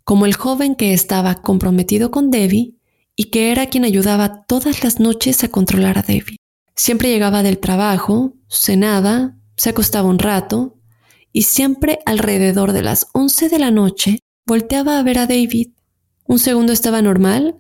como 0.04 0.26
el 0.26 0.34
joven 0.34 0.76
que 0.76 0.94
estaba 0.94 1.36
comprometido 1.36 2.10
con 2.10 2.32
Debbie 2.32 2.74
y 3.16 3.26
que 3.26 3.52
era 3.52 3.68
quien 3.68 3.86
ayudaba 3.86 4.44
todas 4.46 4.84
las 4.84 5.00
noches 5.00 5.44
a 5.44 5.50
controlar 5.50 5.98
a 5.98 6.02
David. 6.02 6.38
Siempre 6.76 7.10
llegaba 7.10 7.44
del 7.44 7.60
trabajo, 7.60 8.34
cenaba, 8.50 9.36
se 9.56 9.70
acostaba 9.70 10.10
un 10.10 10.20
rato 10.20 10.80
y 11.32 11.44
siempre 11.44 12.00
alrededor 12.06 12.72
de 12.72 12.82
las 12.82 13.08
11 13.14 13.50
de 13.50 13.60
la 13.60 13.72
noche 13.72 14.20
volteaba 14.46 14.98
a 14.98 15.04
ver 15.04 15.20
a 15.20 15.28
David. 15.28 15.70
Un 16.26 16.40
segundo 16.40 16.74
estaba 16.74 17.02
normal 17.02 17.58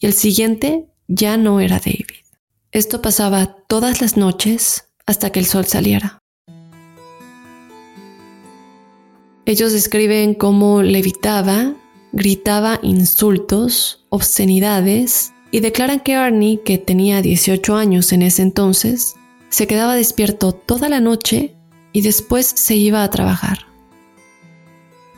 y 0.00 0.06
el 0.06 0.14
siguiente 0.14 0.86
ya 1.08 1.36
no 1.36 1.60
era 1.60 1.78
David. 1.78 2.24
Esto 2.72 3.02
pasaba 3.02 3.56
todas 3.68 4.00
las 4.00 4.16
noches 4.16 4.88
hasta 5.06 5.30
que 5.30 5.40
el 5.40 5.46
sol 5.46 5.66
saliera. 5.66 6.18
Ellos 9.46 9.72
describen 9.74 10.34
cómo 10.34 10.82
levitaba, 10.82 11.74
gritaba 12.14 12.78
insultos, 12.82 14.04
obscenidades 14.08 15.32
y 15.50 15.60
declaran 15.60 16.00
que 16.00 16.14
Arnie, 16.14 16.62
que 16.62 16.78
tenía 16.78 17.20
18 17.20 17.76
años 17.76 18.12
en 18.12 18.22
ese 18.22 18.42
entonces, 18.42 19.16
se 19.48 19.66
quedaba 19.66 19.96
despierto 19.96 20.52
toda 20.52 20.88
la 20.88 21.00
noche 21.00 21.56
y 21.92 22.02
después 22.02 22.46
se 22.46 22.76
iba 22.76 23.02
a 23.02 23.10
trabajar. 23.10 23.66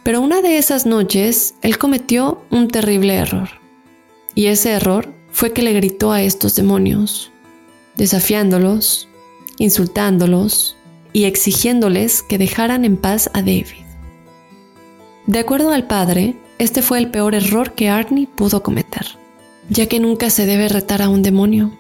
Pero 0.05 0.21
una 0.21 0.41
de 0.41 0.57
esas 0.57 0.87
noches 0.87 1.55
él 1.63 1.79
cometió 1.79 2.43
un 2.51 2.69
terrible 2.69 3.15
error. 3.15 3.49
Y 4.35 4.47
ese 4.47 4.73
error 4.73 5.13
fue 5.31 5.53
que 5.53 5.63
le 5.63 5.73
gritó 5.73 6.13
a 6.13 6.23
estos 6.23 6.55
demonios, 6.55 7.31
desafiándolos, 7.97 9.09
insultándolos 9.59 10.77
y 11.13 11.25
exigiéndoles 11.25 12.23
que 12.23 12.39
dejaran 12.39 12.85
en 12.85 12.97
paz 12.97 13.31
a 13.35 13.41
David. 13.41 13.85
De 15.27 15.41
acuerdo 15.41 15.73
al 15.73 15.87
padre, 15.87 16.37
este 16.59 16.83
fue 16.83 16.99
el 16.99 17.11
peor 17.11 17.35
error 17.35 17.75
que 17.75 17.89
Arnie 17.89 18.27
pudo 18.27 18.63
cometer, 18.63 19.07
ya 19.69 19.87
que 19.87 20.01
nunca 20.01 20.31
se 20.31 20.47
debe 20.47 20.69
retar 20.69 21.03
a 21.03 21.09
un 21.09 21.23
demonio. 21.23 21.77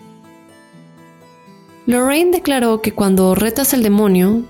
Lorraine 1.87 2.33
declaró 2.33 2.83
que 2.83 2.93
cuando 2.93 3.35
retas 3.35 3.73
al 3.73 3.83
demonio, 3.83 4.43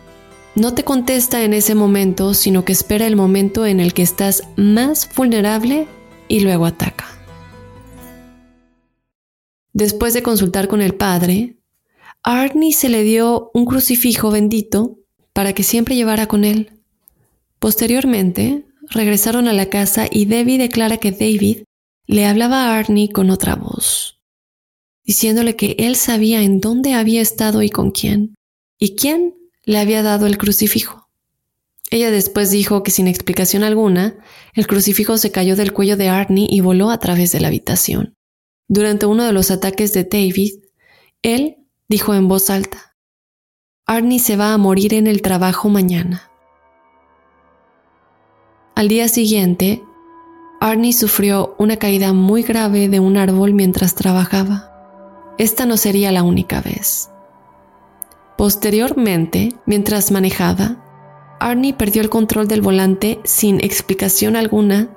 no 0.54 0.72
te 0.74 0.84
contesta 0.84 1.44
en 1.44 1.52
ese 1.52 1.74
momento, 1.74 2.32
sino 2.32 2.64
que 2.64 2.72
espera 2.72 3.06
el 3.06 3.14
momento 3.14 3.66
en 3.66 3.78
el 3.78 3.92
que 3.92 4.02
estás 4.02 4.42
más 4.56 5.08
vulnerable 5.14 5.86
y 6.28 6.40
luego 6.40 6.66
ataca. 6.66 7.06
Después 9.74 10.14
de 10.14 10.22
consultar 10.22 10.66
con 10.66 10.80
el 10.80 10.94
padre, 10.94 11.58
Arnie 12.22 12.72
se 12.72 12.88
le 12.88 13.02
dio 13.02 13.50
un 13.52 13.66
crucifijo 13.66 14.30
bendito 14.30 14.98
para 15.34 15.52
que 15.52 15.62
siempre 15.62 15.94
llevara 15.94 16.26
con 16.26 16.44
él. 16.44 16.80
Posteriormente, 17.58 18.64
regresaron 18.90 19.48
a 19.48 19.52
la 19.52 19.68
casa 19.68 20.06
y 20.10 20.26
Debbie 20.26 20.58
declara 20.58 20.98
que 20.98 21.12
David 21.12 21.64
le 22.06 22.26
hablaba 22.26 22.66
a 22.66 22.78
Arnie 22.78 23.10
con 23.10 23.30
otra 23.30 23.56
voz, 23.56 24.20
diciéndole 25.04 25.56
que 25.56 25.76
él 25.78 25.96
sabía 25.96 26.42
en 26.42 26.60
dónde 26.60 26.94
había 26.94 27.20
estado 27.20 27.62
y 27.62 27.70
con 27.70 27.90
quién, 27.90 28.34
y 28.78 28.96
quién 28.96 29.34
le 29.64 29.78
había 29.78 30.02
dado 30.02 30.26
el 30.26 30.38
crucifijo. 30.38 31.08
Ella 31.90 32.10
después 32.10 32.50
dijo 32.50 32.82
que 32.82 32.90
sin 32.90 33.06
explicación 33.06 33.62
alguna, 33.62 34.18
el 34.54 34.66
crucifijo 34.66 35.18
se 35.18 35.30
cayó 35.30 35.56
del 35.56 35.72
cuello 35.72 35.96
de 35.96 36.08
Arnie 36.08 36.48
y 36.50 36.60
voló 36.60 36.90
a 36.90 36.98
través 36.98 37.32
de 37.32 37.40
la 37.40 37.48
habitación. 37.48 38.14
Durante 38.68 39.06
uno 39.06 39.24
de 39.24 39.32
los 39.32 39.50
ataques 39.50 39.92
de 39.92 40.04
David, 40.04 40.54
él 41.22 41.56
dijo 41.88 42.14
en 42.14 42.26
voz 42.26 42.50
alta, 42.50 42.96
Arnie 43.86 44.18
se 44.18 44.36
va 44.36 44.52
a 44.52 44.58
morir 44.58 44.94
en 44.94 45.06
el 45.06 45.22
trabajo 45.22 45.68
mañana. 45.68 46.30
Al 48.76 48.88
día 48.88 49.08
siguiente, 49.08 49.82
Arnie 50.60 50.92
sufrió 50.92 51.54
una 51.58 51.78
caída 51.78 52.12
muy 52.12 52.42
grave 52.42 52.90
de 52.90 53.00
un 53.00 53.16
árbol 53.16 53.54
mientras 53.54 53.94
trabajaba. 53.94 54.70
Esta 55.38 55.64
no 55.64 55.78
sería 55.78 56.12
la 56.12 56.22
única 56.22 56.60
vez. 56.60 57.08
Posteriormente, 58.36 59.54
mientras 59.64 60.10
manejaba, 60.10 60.84
Arnie 61.40 61.72
perdió 61.72 62.02
el 62.02 62.10
control 62.10 62.48
del 62.48 62.60
volante 62.60 63.18
sin 63.24 63.64
explicación 63.64 64.36
alguna 64.36 64.90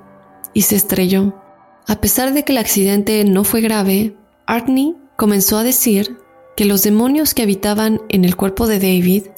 y 0.52 0.60
se 0.60 0.76
estrelló. 0.76 1.42
A 1.88 2.02
pesar 2.02 2.34
de 2.34 2.44
que 2.44 2.52
el 2.52 2.58
accidente 2.58 3.24
no 3.24 3.44
fue 3.44 3.62
grave, 3.62 4.14
Arnie 4.46 4.94
comenzó 5.16 5.56
a 5.56 5.64
decir 5.64 6.18
que 6.54 6.66
los 6.66 6.82
demonios 6.82 7.32
que 7.32 7.44
habitaban 7.44 8.02
en 8.10 8.26
el 8.26 8.36
cuerpo 8.36 8.66
de 8.66 8.78
David 8.78 9.28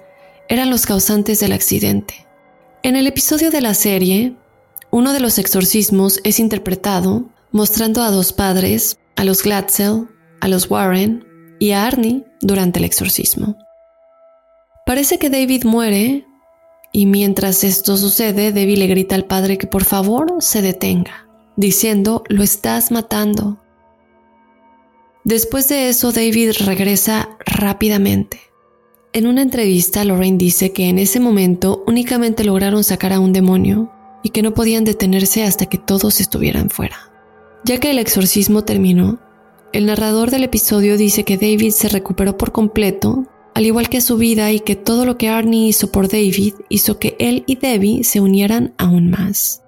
eran 0.48 0.68
los 0.68 0.84
causantes 0.84 1.38
del 1.38 1.52
accidente. 1.52 2.26
En 2.84 2.96
el 2.96 3.06
episodio 3.06 3.52
de 3.52 3.60
la 3.60 3.74
serie, 3.74 4.34
uno 4.90 5.12
de 5.12 5.20
los 5.20 5.38
exorcismos 5.38 6.18
es 6.24 6.40
interpretado 6.40 7.30
mostrando 7.52 8.02
a 8.02 8.10
dos 8.10 8.32
padres, 8.32 8.98
a 9.14 9.22
los 9.22 9.44
Glatzel, 9.44 10.08
a 10.40 10.48
los 10.48 10.68
Warren 10.68 11.24
y 11.60 11.70
a 11.70 11.86
Arnie 11.86 12.24
durante 12.40 12.80
el 12.80 12.84
exorcismo. 12.84 13.56
Parece 14.84 15.20
que 15.20 15.30
David 15.30 15.62
muere 15.62 16.26
y 16.90 17.06
mientras 17.06 17.62
esto 17.62 17.96
sucede, 17.96 18.50
Debbie 18.50 18.76
le 18.76 18.88
grita 18.88 19.14
al 19.14 19.26
padre 19.26 19.58
que 19.58 19.68
por 19.68 19.84
favor 19.84 20.34
se 20.40 20.60
detenga, 20.60 21.28
diciendo, 21.56 22.24
lo 22.28 22.42
estás 22.42 22.90
matando. 22.90 23.62
Después 25.22 25.68
de 25.68 25.88
eso, 25.88 26.10
David 26.10 26.50
regresa 26.64 27.28
rápidamente. 27.46 28.40
En 29.14 29.26
una 29.26 29.42
entrevista, 29.42 30.04
Lorraine 30.04 30.38
dice 30.38 30.72
que 30.72 30.88
en 30.88 30.98
ese 30.98 31.20
momento 31.20 31.84
únicamente 31.86 32.44
lograron 32.44 32.82
sacar 32.82 33.12
a 33.12 33.20
un 33.20 33.34
demonio 33.34 33.92
y 34.22 34.30
que 34.30 34.42
no 34.42 34.54
podían 34.54 34.84
detenerse 34.84 35.44
hasta 35.44 35.66
que 35.66 35.76
todos 35.76 36.20
estuvieran 36.20 36.70
fuera. 36.70 36.96
Ya 37.64 37.78
que 37.78 37.90
el 37.90 37.98
exorcismo 37.98 38.64
terminó, 38.64 39.20
el 39.74 39.86
narrador 39.86 40.30
del 40.30 40.44
episodio 40.44 40.96
dice 40.96 41.24
que 41.24 41.36
David 41.36 41.72
se 41.72 41.88
recuperó 41.88 42.38
por 42.38 42.52
completo 42.52 43.26
al 43.54 43.66
igual 43.66 43.88
que 43.88 44.00
su 44.00 44.16
vida 44.16 44.50
y 44.50 44.60
que 44.60 44.76
todo 44.76 45.04
lo 45.04 45.18
que 45.18 45.28
Arnie 45.28 45.68
hizo 45.68 45.92
por 45.92 46.08
David 46.08 46.54
hizo 46.68 46.98
que 46.98 47.16
él 47.18 47.44
y 47.46 47.56
Debbie 47.56 48.04
se 48.04 48.20
unieran 48.20 48.72
aún 48.78 49.10
más. 49.10 49.62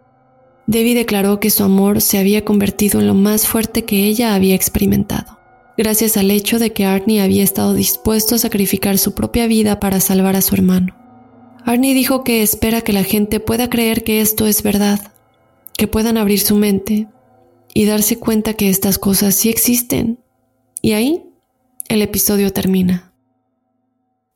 Debbie 0.67 0.95
declaró 0.95 1.39
que 1.41 1.51
su 1.51 1.65
amor 1.65 2.01
se 2.01 2.19
había 2.19 2.45
convertido 2.45 3.01
en 3.01 3.07
lo 3.07 3.15
más 3.15 3.47
fuerte 3.47 3.85
que 3.85 4.07
ella 4.07 4.35
había 4.35 4.55
experimentado, 4.55 5.39
gracias 5.77 6.17
al 6.17 6.31
hecho 6.31 6.59
de 6.59 6.73
que 6.73 6.85
Arnie 6.85 7.21
había 7.21 7.43
estado 7.43 7.75
dispuesto 7.75 8.35
a 8.35 8.39
sacrificar 8.39 8.99
su 8.99 9.15
propia 9.15 9.47
vida 9.47 9.81
para 9.81 10.01
salvar 10.01 10.37
a 10.37 10.43
su 10.43 10.55
hermano. 10.55 10.95
Arnie 11.65 11.95
dijo 11.95 12.25
que 12.25 12.43
espera 12.43 12.83
que 12.83 12.93
la 12.93 13.05
gente 13.05 13.41
pueda 13.41 13.71
creer 13.71 14.05
que 14.05 14.21
esto 14.21 14.47
es 14.47 14.63
verdad, 14.63 15.13
que 15.77 15.89
puedan 15.89 16.19
abrir 16.19 16.41
su 16.41 16.57
mente 16.57 17.09
y 17.73 17.87
darse 17.87 18.19
cuenta 18.19 18.55
que 18.55 18.69
estas 18.69 18.99
cosas 18.99 19.35
sí 19.35 19.49
existen. 19.49 20.19
Y 20.83 20.93
ahí 20.93 21.25
el 21.89 22.03
episodio 22.03 22.53
termina. 22.53 23.13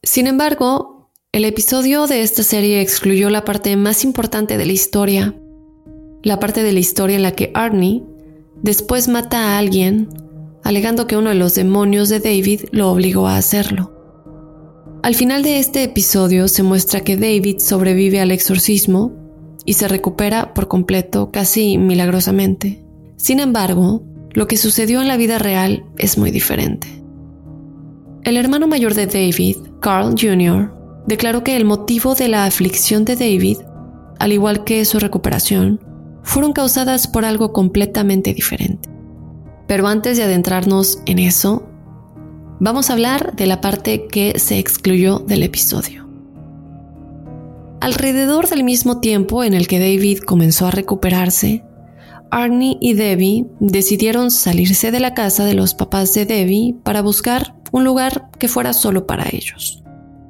Sin 0.03 0.27
embargo, 0.27 1.11
el 1.33 1.45
episodio 1.45 2.07
de 2.07 2.23
esta 2.23 2.43
serie 2.43 2.81
excluyó 2.81 3.29
la 3.29 3.45
parte 3.45 3.77
más 3.77 4.05
importante 4.05 4.57
de 4.57 4.65
la 4.65 4.73
historia, 4.73 5.35
la 6.23 6.41
parte 6.41 6.63
de 6.63 6.73
la 6.73 6.81
historia 6.81 7.17
en 7.17 7.23
la 7.23 7.33
que 7.33 7.51
Arnie 7.55 8.03
después 8.63 9.09
mata 9.09 9.39
a 9.39 9.59
alguien, 9.59 10.09
alegando 10.69 11.07
que 11.07 11.17
uno 11.17 11.31
de 11.31 11.35
los 11.35 11.55
demonios 11.55 12.11
de 12.11 12.21
David 12.21 12.67
lo 12.73 12.91
obligó 12.91 13.27
a 13.27 13.39
hacerlo. 13.39 13.91
Al 15.03 15.15
final 15.15 15.43
de 15.43 15.61
este 15.61 15.83
episodio 15.83 16.47
se 16.47 16.63
muestra 16.63 17.01
que 17.01 17.17
David 17.17 17.57
sobrevive 17.59 18.21
al 18.21 18.33
exorcismo 18.33 19.11
y 19.65 19.73
se 19.73 19.89
recupera 19.89 20.53
por 20.53 20.69
completo 20.69 21.31
casi 21.33 21.79
milagrosamente. 21.79 22.85
Sin 23.17 23.41
embargo, 23.41 24.03
lo 24.35 24.47
que 24.47 24.59
sucedió 24.59 25.01
en 25.01 25.09
la 25.09 25.17
vida 25.17 25.39
real 25.39 25.87
es 25.97 26.19
muy 26.19 26.31
diferente. 26.31 26.87
El 28.25 28.37
hermano 28.37 28.67
mayor 28.67 28.93
de 28.93 29.07
David, 29.07 29.57
Carl 29.81 30.17
Jr., 30.21 30.75
declaró 31.07 31.45
que 31.45 31.57
el 31.57 31.65
motivo 31.65 32.15
de 32.15 32.29
la 32.29 32.45
aflicción 32.45 33.07
de 33.07 33.17
David, 33.17 33.57
al 34.19 34.35
igual 34.35 34.65
que 34.65 34.85
su 34.85 34.99
recuperación, 34.99 35.81
fueron 36.23 36.53
causadas 36.53 37.09
por 37.09 37.25
algo 37.25 37.55
completamente 37.55 38.35
diferente. 38.35 38.98
Pero 39.69 39.87
antes 39.87 40.17
de 40.17 40.25
adentrarnos 40.25 41.01
en 41.07 41.21
eso, 41.21 41.69
vamos 42.59 42.91
a 42.91 42.95
hablar 42.95 43.37
de 43.37 43.47
la 43.47 43.61
parte 43.61 44.09
que 44.09 44.41
se 44.41 44.59
excluyó 44.59 45.21
del 45.21 45.45
episodio. 45.45 46.09
Alrededor 47.81 48.49
del 48.49 48.65
mismo 48.65 48.99
tiempo 48.99 49.45
en 49.45 49.55
el 49.55 49.69
que 49.69 49.79
David 49.79 50.21
comenzó 50.21 50.67
a 50.67 50.73
recuperarse, 50.73 51.65
Arnie 52.31 52.77
y 52.81 52.95
Debbie 52.95 53.47
decidieron 53.61 54.31
salirse 54.31 54.91
de 54.91 55.01
la 55.01 55.15
casa 55.15 55.45
de 55.45 55.55
los 55.55 55.75
papás 55.75 56.13
de 56.15 56.27
Debbie 56.27 56.75
para 56.83 57.03
buscar 57.03 57.55
un 57.71 57.85
lugar 57.85 58.31
que 58.39 58.49
fuera 58.49 58.73
solo 58.73 59.07
para 59.07 59.29
ellos. 59.31 59.83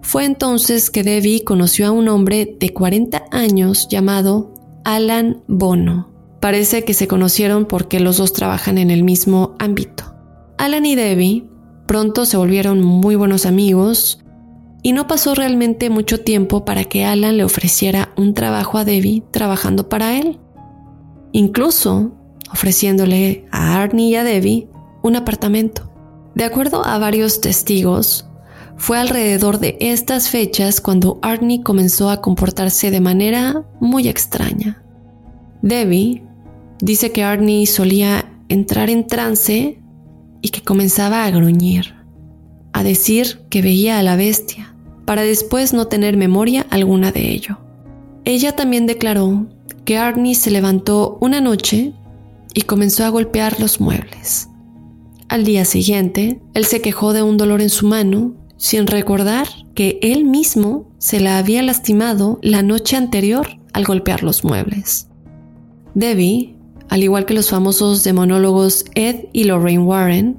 Fue 0.03 0.25
entonces 0.25 0.91
que 0.91 1.03
Debbie 1.03 1.45
conoció 1.45 1.87
a 1.87 1.91
un 1.91 2.09
hombre 2.09 2.57
de 2.59 2.73
40 2.73 3.25
años 3.31 3.89
llamado 3.89 4.55
Alan 4.85 5.43
Bono. 5.47 6.18
Parece 6.41 6.85
que 6.85 6.95
se 6.95 7.09
conocieron 7.09 7.67
porque 7.67 8.01
los 8.01 8.19
dos 8.19 8.33
trabajan 8.33 8.79
en 8.79 8.91
el 8.91 9.03
mismo 9.03 9.57
ámbito. 9.59 10.15
Alan 10.57 10.87
y 10.87 10.95
Debbie 10.95 11.49
pronto 11.87 12.27
se 12.27 12.37
volvieron 12.37 12.83
muy 12.83 13.17
buenos 13.17 13.47
amigos 13.47 14.25
y 14.83 14.93
no 14.93 15.07
pasó 15.07 15.35
realmente 15.35 15.91
mucho 15.91 16.21
tiempo 16.21 16.65
para 16.65 16.85
que 16.85 17.05
Alan 17.05 17.37
le 17.37 17.45
ofreciera 17.45 18.13
un 18.17 18.35
trabajo 18.35 18.79
a 18.79 18.85
Debbie 18.85 19.25
trabajando 19.31 19.89
para 19.89 20.19
él. 20.19 20.39
Incluso 21.33 22.13
ofreciéndole 22.53 23.47
a 23.51 23.81
Arnie 23.83 24.11
y 24.11 24.15
a 24.15 24.25
Debbie 24.25 24.69
un 25.03 25.17
apartamento. 25.17 25.91
De 26.35 26.45
acuerdo 26.45 26.85
a 26.85 26.99
varios 26.99 27.41
testigos, 27.41 28.27
fue 28.77 28.99
alrededor 28.99 29.59
de 29.59 29.77
estas 29.81 30.29
fechas 30.29 30.81
cuando 30.81 31.19
Arnie 31.23 31.63
comenzó 31.63 32.11
a 32.11 32.21
comportarse 32.21 32.91
de 32.91 33.01
manera 33.01 33.65
muy 33.81 34.09
extraña. 34.09 34.83
Debbie 35.63 36.23
dice 36.81 37.13
que 37.13 37.23
Arnie 37.23 37.67
solía 37.67 38.33
entrar 38.49 38.91
en 38.91 39.07
trance 39.07 39.79
y 40.41 40.49
que 40.51 40.63
comenzaba 40.63 41.25
a 41.25 41.31
gruñir, 41.31 41.95
a 42.73 42.83
decir 42.83 43.41
que 43.51 43.63
veía 43.63 43.99
a 43.99 44.03
la 44.03 44.17
bestia, 44.17 44.75
para 45.05 45.23
después 45.23 45.73
no 45.73 45.87
tener 45.87 46.17
memoria 46.17 46.67
alguna 46.71 47.13
de 47.13 47.31
ello. 47.31 47.59
Ella 48.25 48.55
también 48.55 48.87
declaró 48.87 49.47
que 49.85 49.97
Arnie 49.97 50.35
se 50.35 50.51
levantó 50.51 51.17
una 51.21 51.41
noche 51.41 51.95
y 52.55 52.63
comenzó 52.63 53.05
a 53.05 53.09
golpear 53.09 53.59
los 53.61 53.81
muebles. 53.81 54.49
Al 55.29 55.45
día 55.45 55.65
siguiente, 55.65 56.41
él 56.55 56.65
se 56.65 56.81
quejó 56.81 57.13
de 57.13 57.23
un 57.23 57.37
dolor 57.37 57.61
en 57.61 57.71
su 57.71 57.87
mano, 57.87 58.35
sin 58.57 58.87
recordar 58.87 59.47
que 59.75 59.99
él 60.03 60.25
mismo 60.25 60.91
se 60.99 61.21
la 61.21 61.39
había 61.39 61.63
lastimado 61.63 62.39
la 62.43 62.63
noche 62.63 62.97
anterior 62.97 63.47
al 63.73 63.85
golpear 63.85 64.23
los 64.23 64.43
muebles. 64.45 65.09
Debbie, 65.95 66.58
al 66.89 67.03
igual 67.03 67.27
que 67.27 67.35
los 67.35 67.51
famosos 67.51 68.05
demonólogos 68.05 68.85
Ed 68.95 69.27
y 69.33 69.45
Lorraine 69.45 69.85
Warren, 69.85 70.37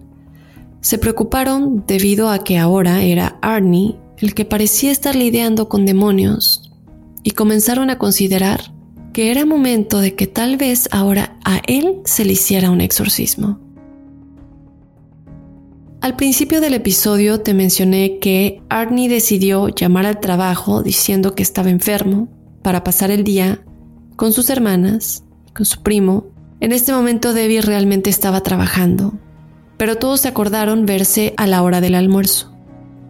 se 0.81 0.97
preocuparon 0.97 1.83
debido 1.85 2.29
a 2.29 2.43
que 2.43 2.57
ahora 2.57 3.03
era 3.03 3.37
Arnie 3.41 3.97
el 4.17 4.33
que 4.33 4.45
parecía 4.45 4.91
estar 4.91 5.15
lidiando 5.15 5.69
con 5.69 5.85
demonios 5.85 6.71
y 7.23 7.31
comenzaron 7.31 7.89
a 7.89 7.97
considerar 7.97 8.73
que 9.13 9.31
era 9.31 9.45
momento 9.45 9.99
de 9.99 10.15
que 10.15 10.27
tal 10.27 10.57
vez 10.57 10.87
ahora 10.91 11.37
a 11.43 11.61
él 11.67 12.01
se 12.05 12.25
le 12.25 12.33
hiciera 12.33 12.69
un 12.71 12.81
exorcismo. 12.81 13.59
Al 16.01 16.15
principio 16.15 16.61
del 16.61 16.75
episodio 16.75 17.41
te 17.41 17.53
mencioné 17.53 18.19
que 18.19 18.61
Arnie 18.69 19.09
decidió 19.09 19.67
llamar 19.67 20.05
al 20.05 20.19
trabajo 20.21 20.81
diciendo 20.81 21.35
que 21.35 21.43
estaba 21.43 21.69
enfermo 21.69 22.29
para 22.61 22.83
pasar 22.83 23.11
el 23.11 23.23
día 23.23 23.61
con 24.15 24.31
sus 24.31 24.49
hermanas, 24.49 25.23
con 25.53 25.65
su 25.65 25.81
primo. 25.81 26.27
En 26.59 26.71
este 26.71 26.91
momento 26.91 27.33
Debbie 27.33 27.61
realmente 27.61 28.09
estaba 28.09 28.41
trabajando, 28.41 29.13
pero 29.77 29.97
todos 29.97 30.25
acordaron 30.25 30.85
verse 30.85 31.33
a 31.37 31.47
la 31.47 31.63
hora 31.63 31.81
del 31.81 31.95
almuerzo. 31.95 32.51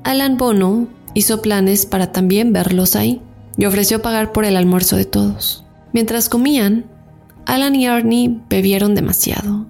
Alan 0.04 0.38
Bono 0.38 0.88
hizo 1.14 1.42
planes 1.42 1.86
para 1.86 2.12
también 2.12 2.54
verlos 2.54 2.96
ahí 2.96 3.22
y 3.58 3.66
ofreció 3.66 4.02
pagar 4.02 4.32
por 4.32 4.46
el 4.46 4.56
almuerzo 4.56 4.96
de 4.96 5.06
todos. 5.06 5.66
Mientras 5.94 6.30
comían, 6.30 6.86
Alan 7.46 7.76
y 7.76 7.88
Arnie 7.88 8.38
bebieron 8.50 8.96
demasiado 8.96 9.70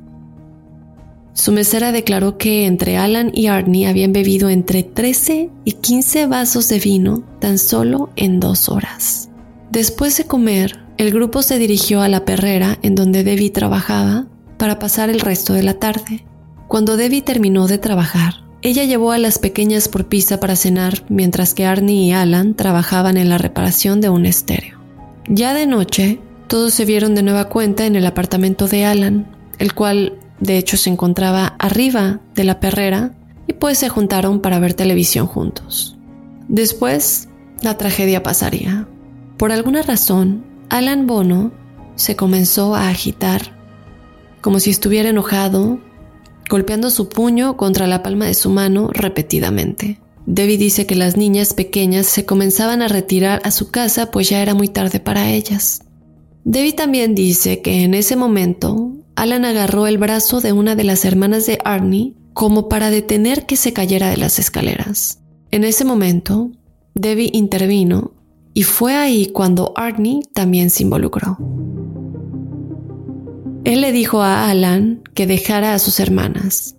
su 1.39 1.53
mesera 1.53 1.93
declaró 1.93 2.37
que 2.37 2.65
entre 2.65 2.97
Alan 2.97 3.31
y 3.33 3.47
Arnie 3.47 3.87
habían 3.87 4.11
bebido 4.11 4.49
entre 4.49 4.83
13 4.83 5.49
y 5.63 5.71
15 5.71 6.27
vasos 6.27 6.67
de 6.67 6.79
vino 6.79 7.23
tan 7.39 7.57
solo 7.57 8.09
en 8.17 8.41
dos 8.41 8.67
horas. 8.67 9.29
Después 9.71 10.17
de 10.17 10.25
comer, 10.25 10.79
el 10.99 11.11
grupo 11.11 11.41
se 11.41 11.57
dirigió 11.57 12.01
a 12.01 12.09
la 12.09 12.25
perrera 12.25 12.77
en 12.81 12.93
donde 12.93 13.23
Debbie 13.23 13.49
trabajaba 13.49 14.27
para 14.57 14.77
pasar 14.77 15.09
el 15.09 15.21
resto 15.21 15.53
de 15.53 15.63
la 15.63 15.75
tarde. 15.75 16.25
Cuando 16.67 16.97
Debbie 16.97 17.23
terminó 17.23 17.67
de 17.67 17.79
trabajar, 17.79 18.43
ella 18.61 18.83
llevó 18.83 19.11
a 19.11 19.17
las 19.17 19.39
pequeñas 19.39 19.87
por 19.87 20.09
pizza 20.09 20.39
para 20.39 20.55
cenar 20.55 21.05
mientras 21.09 21.53
que 21.53 21.65
Arnie 21.65 22.03
y 22.03 22.11
Alan 22.11 22.53
trabajaban 22.53 23.17
en 23.17 23.29
la 23.29 23.37
reparación 23.37 24.01
de 24.01 24.09
un 24.09 24.27
estéreo. 24.27 24.77
Ya 25.27 25.55
de 25.55 25.65
noche, 25.65 26.19
todos 26.47 26.73
se 26.75 26.85
vieron 26.85 27.15
de 27.15 27.23
nueva 27.23 27.49
cuenta 27.49 27.85
en 27.85 27.95
el 27.95 28.05
apartamento 28.05 28.67
de 28.67 28.85
Alan, 28.85 29.31
el 29.57 29.73
cual 29.73 30.19
de 30.39 30.57
hecho, 30.57 30.77
se 30.77 30.89
encontraba 30.89 31.55
arriba 31.59 32.21
de 32.35 32.43
la 32.43 32.59
perrera 32.59 33.13
y 33.47 33.53
pues 33.53 33.77
se 33.77 33.89
juntaron 33.89 34.41
para 34.41 34.59
ver 34.59 34.73
televisión 34.73 35.27
juntos. 35.27 35.97
Después, 36.47 37.27
la 37.61 37.77
tragedia 37.77 38.23
pasaría. 38.23 38.87
Por 39.37 39.51
alguna 39.51 39.81
razón, 39.81 40.45
Alan 40.69 41.07
Bono 41.07 41.51
se 41.95 42.15
comenzó 42.15 42.75
a 42.75 42.89
agitar, 42.89 43.57
como 44.41 44.59
si 44.59 44.69
estuviera 44.69 45.09
enojado, 45.09 45.79
golpeando 46.47 46.91
su 46.91 47.09
puño 47.09 47.57
contra 47.57 47.87
la 47.87 48.03
palma 48.03 48.25
de 48.25 48.35
su 48.35 48.51
mano 48.51 48.89
repetidamente. 48.93 49.99
Debbie 50.27 50.59
dice 50.59 50.85
que 50.85 50.93
las 50.93 51.17
niñas 51.17 51.55
pequeñas 51.55 52.05
se 52.05 52.25
comenzaban 52.25 52.83
a 52.83 52.87
retirar 52.87 53.41
a 53.43 53.49
su 53.49 53.71
casa 53.71 54.11
pues 54.11 54.29
ya 54.29 54.43
era 54.43 54.53
muy 54.53 54.67
tarde 54.67 54.99
para 54.99 55.31
ellas. 55.31 55.81
Debbie 56.43 56.73
también 56.73 57.15
dice 57.15 57.61
que 57.61 57.83
en 57.83 57.95
ese 57.95 58.15
momento 58.15 58.93
Alan 59.15 59.45
agarró 59.45 59.87
el 59.87 59.97
brazo 59.97 60.39
de 60.39 60.53
una 60.53 60.75
de 60.75 60.83
las 60.83 61.03
hermanas 61.03 61.47
de 61.47 61.57
Arnie 61.65 62.13
como 62.33 62.69
para 62.69 62.91
detener 62.91 63.47
que 63.47 63.55
se 63.55 63.73
cayera 63.73 64.09
de 64.11 64.17
las 64.17 64.37
escaleras. 64.37 65.19
En 65.49 65.63
ese 65.63 65.83
momento, 65.83 66.51
Debbie 66.93 67.31
intervino 67.33 68.13
y 68.59 68.63
fue 68.63 68.93
ahí 68.93 69.27
cuando 69.27 69.71
Arnie 69.77 70.19
también 70.33 70.69
se 70.69 70.83
involucró. 70.83 71.37
Él 73.63 73.79
le 73.79 73.93
dijo 73.93 74.21
a 74.21 74.49
Alan 74.49 75.01
que 75.13 75.25
dejara 75.25 75.73
a 75.73 75.79
sus 75.79 76.01
hermanas. 76.01 76.75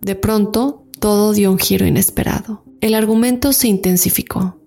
De 0.00 0.16
pronto, 0.16 0.82
todo 0.98 1.32
dio 1.32 1.52
un 1.52 1.60
giro 1.60 1.86
inesperado. 1.86 2.64
El 2.80 2.94
argumento 2.94 3.52
se 3.52 3.68
intensificó. 3.68 4.58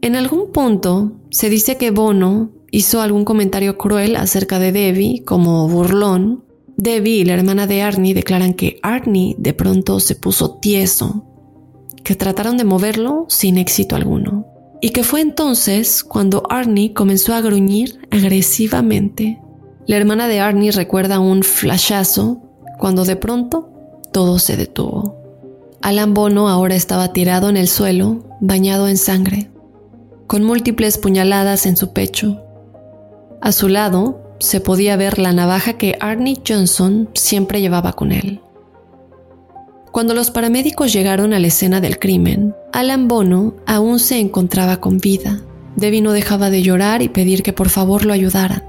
En 0.00 0.16
algún 0.16 0.50
punto, 0.50 1.12
se 1.30 1.50
dice 1.50 1.76
que 1.76 1.92
Bono 1.92 2.50
hizo 2.72 3.00
algún 3.00 3.24
comentario 3.24 3.78
cruel 3.78 4.16
acerca 4.16 4.58
de 4.58 4.72
Debbie 4.72 5.22
como 5.22 5.68
burlón. 5.68 6.42
Debbie 6.76 7.18
y 7.18 7.24
la 7.24 7.34
hermana 7.34 7.68
de 7.68 7.82
Arnie 7.82 8.12
declaran 8.12 8.54
que 8.54 8.80
Arnie 8.82 9.36
de 9.38 9.54
pronto 9.54 10.00
se 10.00 10.16
puso 10.16 10.56
tieso, 10.56 11.24
que 12.02 12.16
trataron 12.16 12.56
de 12.56 12.64
moverlo 12.64 13.26
sin 13.28 13.56
éxito 13.56 13.94
alguno, 13.94 14.55
y 14.80 14.90
que 14.90 15.02
fue 15.02 15.20
entonces 15.20 16.04
cuando 16.04 16.42
Arnie 16.50 16.92
comenzó 16.92 17.34
a 17.34 17.40
gruñir 17.40 18.00
agresivamente. 18.10 19.40
La 19.86 19.96
hermana 19.96 20.28
de 20.28 20.40
Arnie 20.40 20.72
recuerda 20.72 21.20
un 21.20 21.42
flashazo 21.42 22.42
cuando 22.78 23.04
de 23.04 23.16
pronto 23.16 23.70
todo 24.12 24.38
se 24.38 24.56
detuvo. 24.56 25.16
Alan 25.82 26.14
Bono 26.14 26.48
ahora 26.48 26.74
estaba 26.74 27.12
tirado 27.12 27.48
en 27.48 27.56
el 27.56 27.68
suelo, 27.68 28.24
bañado 28.40 28.88
en 28.88 28.96
sangre, 28.96 29.50
con 30.26 30.42
múltiples 30.44 30.98
puñaladas 30.98 31.66
en 31.66 31.76
su 31.76 31.92
pecho 31.92 32.42
a 33.40 33.52
su 33.52 33.68
lado 33.68 34.34
se 34.40 34.60
podía 34.60 34.96
ver 34.96 35.18
la 35.18 35.32
navaja 35.32 35.74
que 35.74 35.96
Arnie 36.00 36.42
Johnson 36.46 37.10
siempre 37.14 37.60
llevaba 37.60 37.92
con 37.92 38.10
él. 38.10 38.40
Cuando 39.96 40.12
los 40.12 40.30
paramédicos 40.30 40.92
llegaron 40.92 41.32
a 41.32 41.38
la 41.40 41.46
escena 41.46 41.80
del 41.80 41.98
crimen, 41.98 42.54
Alan 42.70 43.08
Bono 43.08 43.54
aún 43.64 43.98
se 43.98 44.18
encontraba 44.18 44.78
con 44.78 44.98
vida. 44.98 45.40
Debbie 45.74 46.02
no 46.02 46.12
dejaba 46.12 46.50
de 46.50 46.60
llorar 46.60 47.00
y 47.00 47.08
pedir 47.08 47.42
que 47.42 47.54
por 47.54 47.70
favor 47.70 48.04
lo 48.04 48.12
ayudaran. 48.12 48.62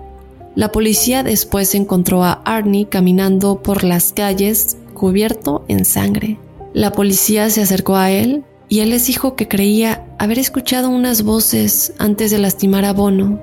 La 0.56 0.72
policía 0.72 1.24
después 1.24 1.76
encontró 1.76 2.24
a 2.24 2.32
Arnie 2.46 2.88
caminando 2.88 3.62
por 3.62 3.84
las 3.84 4.14
calles 4.14 4.78
cubierto 4.94 5.66
en 5.68 5.84
sangre. 5.84 6.40
La 6.74 6.94
policía 6.94 7.50
se 7.50 7.62
acercó 7.62 7.98
a 7.98 8.10
él 8.10 8.46
y 8.70 8.80
él 8.80 8.92
les 8.92 9.08
dijo 9.08 9.36
que 9.36 9.50
creía 9.50 10.06
haber 10.20 10.40
escuchado 10.40 10.88
unas 10.90 11.24
voces 11.24 11.92
antes 11.98 12.32
de 12.32 12.38
lastimar 12.38 12.86
a 12.86 12.94
Bono 12.94 13.42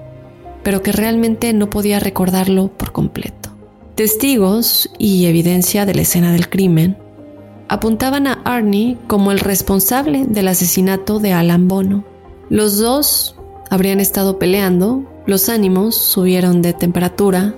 pero 0.62 0.82
que 0.82 0.92
realmente 0.92 1.52
no 1.52 1.68
podía 1.68 2.00
recordarlo 2.00 2.68
por 2.68 2.92
completo. 2.92 3.50
Testigos 3.94 4.88
y 4.98 5.26
evidencia 5.26 5.84
de 5.84 5.94
la 5.94 6.00
escena 6.00 6.32
del 6.32 6.48
crimen 6.48 7.03
apuntaban 7.74 8.28
a 8.28 8.34
Arnie 8.44 8.96
como 9.08 9.32
el 9.32 9.40
responsable 9.40 10.26
del 10.28 10.46
asesinato 10.46 11.18
de 11.18 11.32
Alan 11.32 11.66
Bono. 11.66 12.04
Los 12.48 12.78
dos 12.78 13.34
habrían 13.68 13.98
estado 13.98 14.38
peleando, 14.38 15.04
los 15.26 15.48
ánimos 15.48 15.96
subieron 15.96 16.62
de 16.62 16.72
temperatura 16.72 17.52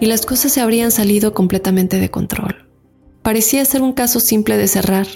y 0.00 0.06
las 0.06 0.24
cosas 0.24 0.52
se 0.52 0.62
habrían 0.62 0.90
salido 0.90 1.34
completamente 1.34 2.00
de 2.00 2.10
control. 2.10 2.66
Parecía 3.20 3.62
ser 3.66 3.82
un 3.82 3.92
caso 3.92 4.20
simple 4.20 4.56
de 4.56 4.68
cerrar. 4.68 5.06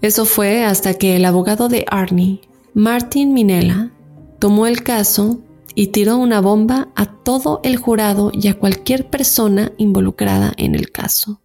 Eso 0.00 0.24
fue 0.24 0.64
hasta 0.64 0.94
que 0.94 1.14
el 1.16 1.26
abogado 1.26 1.68
de 1.68 1.84
Arnie, 1.86 2.40
Martin 2.72 3.34
Minella, 3.34 3.92
tomó 4.38 4.66
el 4.66 4.82
caso 4.82 5.40
y 5.74 5.88
tiró 5.88 6.16
una 6.16 6.40
bomba 6.40 6.88
a 6.96 7.04
todo 7.04 7.60
el 7.62 7.76
jurado 7.76 8.30
y 8.32 8.48
a 8.48 8.58
cualquier 8.58 9.10
persona 9.10 9.72
involucrada 9.76 10.54
en 10.56 10.76
el 10.76 10.90
caso. 10.90 11.41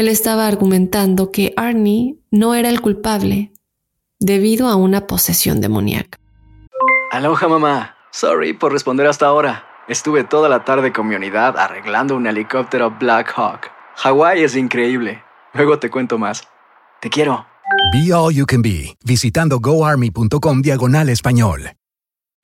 Él 0.00 0.08
estaba 0.08 0.46
argumentando 0.46 1.30
que 1.30 1.52
Arnie 1.58 2.16
no 2.30 2.54
era 2.54 2.70
el 2.70 2.80
culpable 2.80 3.52
debido 4.18 4.68
a 4.68 4.74
una 4.74 5.06
posesión 5.06 5.60
demoníaca. 5.60 6.18
Aloha 7.10 7.48
mamá, 7.48 7.96
sorry 8.10 8.54
por 8.54 8.72
responder 8.72 9.06
hasta 9.06 9.26
ahora. 9.26 9.66
Estuve 9.88 10.24
toda 10.24 10.48
la 10.48 10.64
tarde 10.64 10.90
con 10.90 11.06
mi 11.06 11.16
unidad 11.16 11.58
arreglando 11.58 12.16
un 12.16 12.26
helicóptero 12.26 12.96
Black 12.98 13.30
Hawk. 13.36 13.70
Hawái 13.96 14.42
es 14.42 14.56
increíble. 14.56 15.22
Luego 15.52 15.78
te 15.78 15.90
cuento 15.90 16.16
más. 16.16 16.48
Te 17.02 17.10
quiero. 17.10 17.44
Be 17.92 18.10
All 18.10 18.32
You 18.32 18.46
Can 18.46 18.62
Be, 18.62 18.96
visitando 19.04 19.60
goarmy.com 19.60 20.62
diagonal 20.62 21.10
español. 21.10 21.72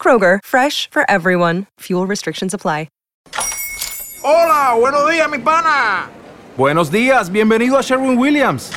Kroger, 0.00 0.38
fresh 0.42 0.88
for 0.90 1.04
everyone. 1.10 1.66
Fuel 1.80 2.06
restrictions 2.06 2.54
apply. 2.54 2.88
Hola, 4.22 4.76
buenos 4.78 5.10
días, 5.10 5.30
mi 5.30 5.38
pana. 5.38 6.10
Buenos 6.54 6.90
días, 6.90 7.30
bienvenido 7.30 7.78
a 7.78 7.82
Sherwin 7.82 8.18
Williams. 8.18 8.70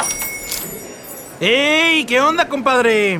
¡Ey! 1.41 2.05
¿Qué 2.05 2.21
onda, 2.21 2.47
compadre? 2.47 3.19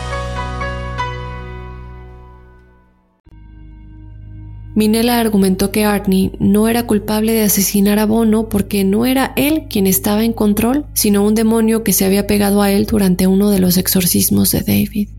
Minella 4.81 5.19
argumentó 5.19 5.69
que 5.69 5.85
Arnie 5.85 6.31
no 6.39 6.67
era 6.67 6.87
culpable 6.87 7.33
de 7.33 7.43
asesinar 7.43 7.99
a 7.99 8.07
Bono 8.07 8.49
porque 8.49 8.83
no 8.83 9.05
era 9.05 9.31
él 9.35 9.67
quien 9.69 9.85
estaba 9.85 10.23
en 10.23 10.33
control, 10.33 10.87
sino 10.93 11.23
un 11.23 11.35
demonio 11.35 11.83
que 11.83 11.93
se 11.93 12.03
había 12.03 12.25
pegado 12.25 12.63
a 12.63 12.71
él 12.71 12.87
durante 12.87 13.27
uno 13.27 13.51
de 13.51 13.59
los 13.59 13.77
exorcismos 13.77 14.49
de 14.49 14.61
David. 14.61 15.09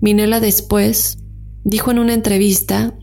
Minella 0.00 0.40
después 0.40 1.18
dijo 1.64 1.90
en 1.90 1.98
una 1.98 2.14
entrevista 2.14 2.94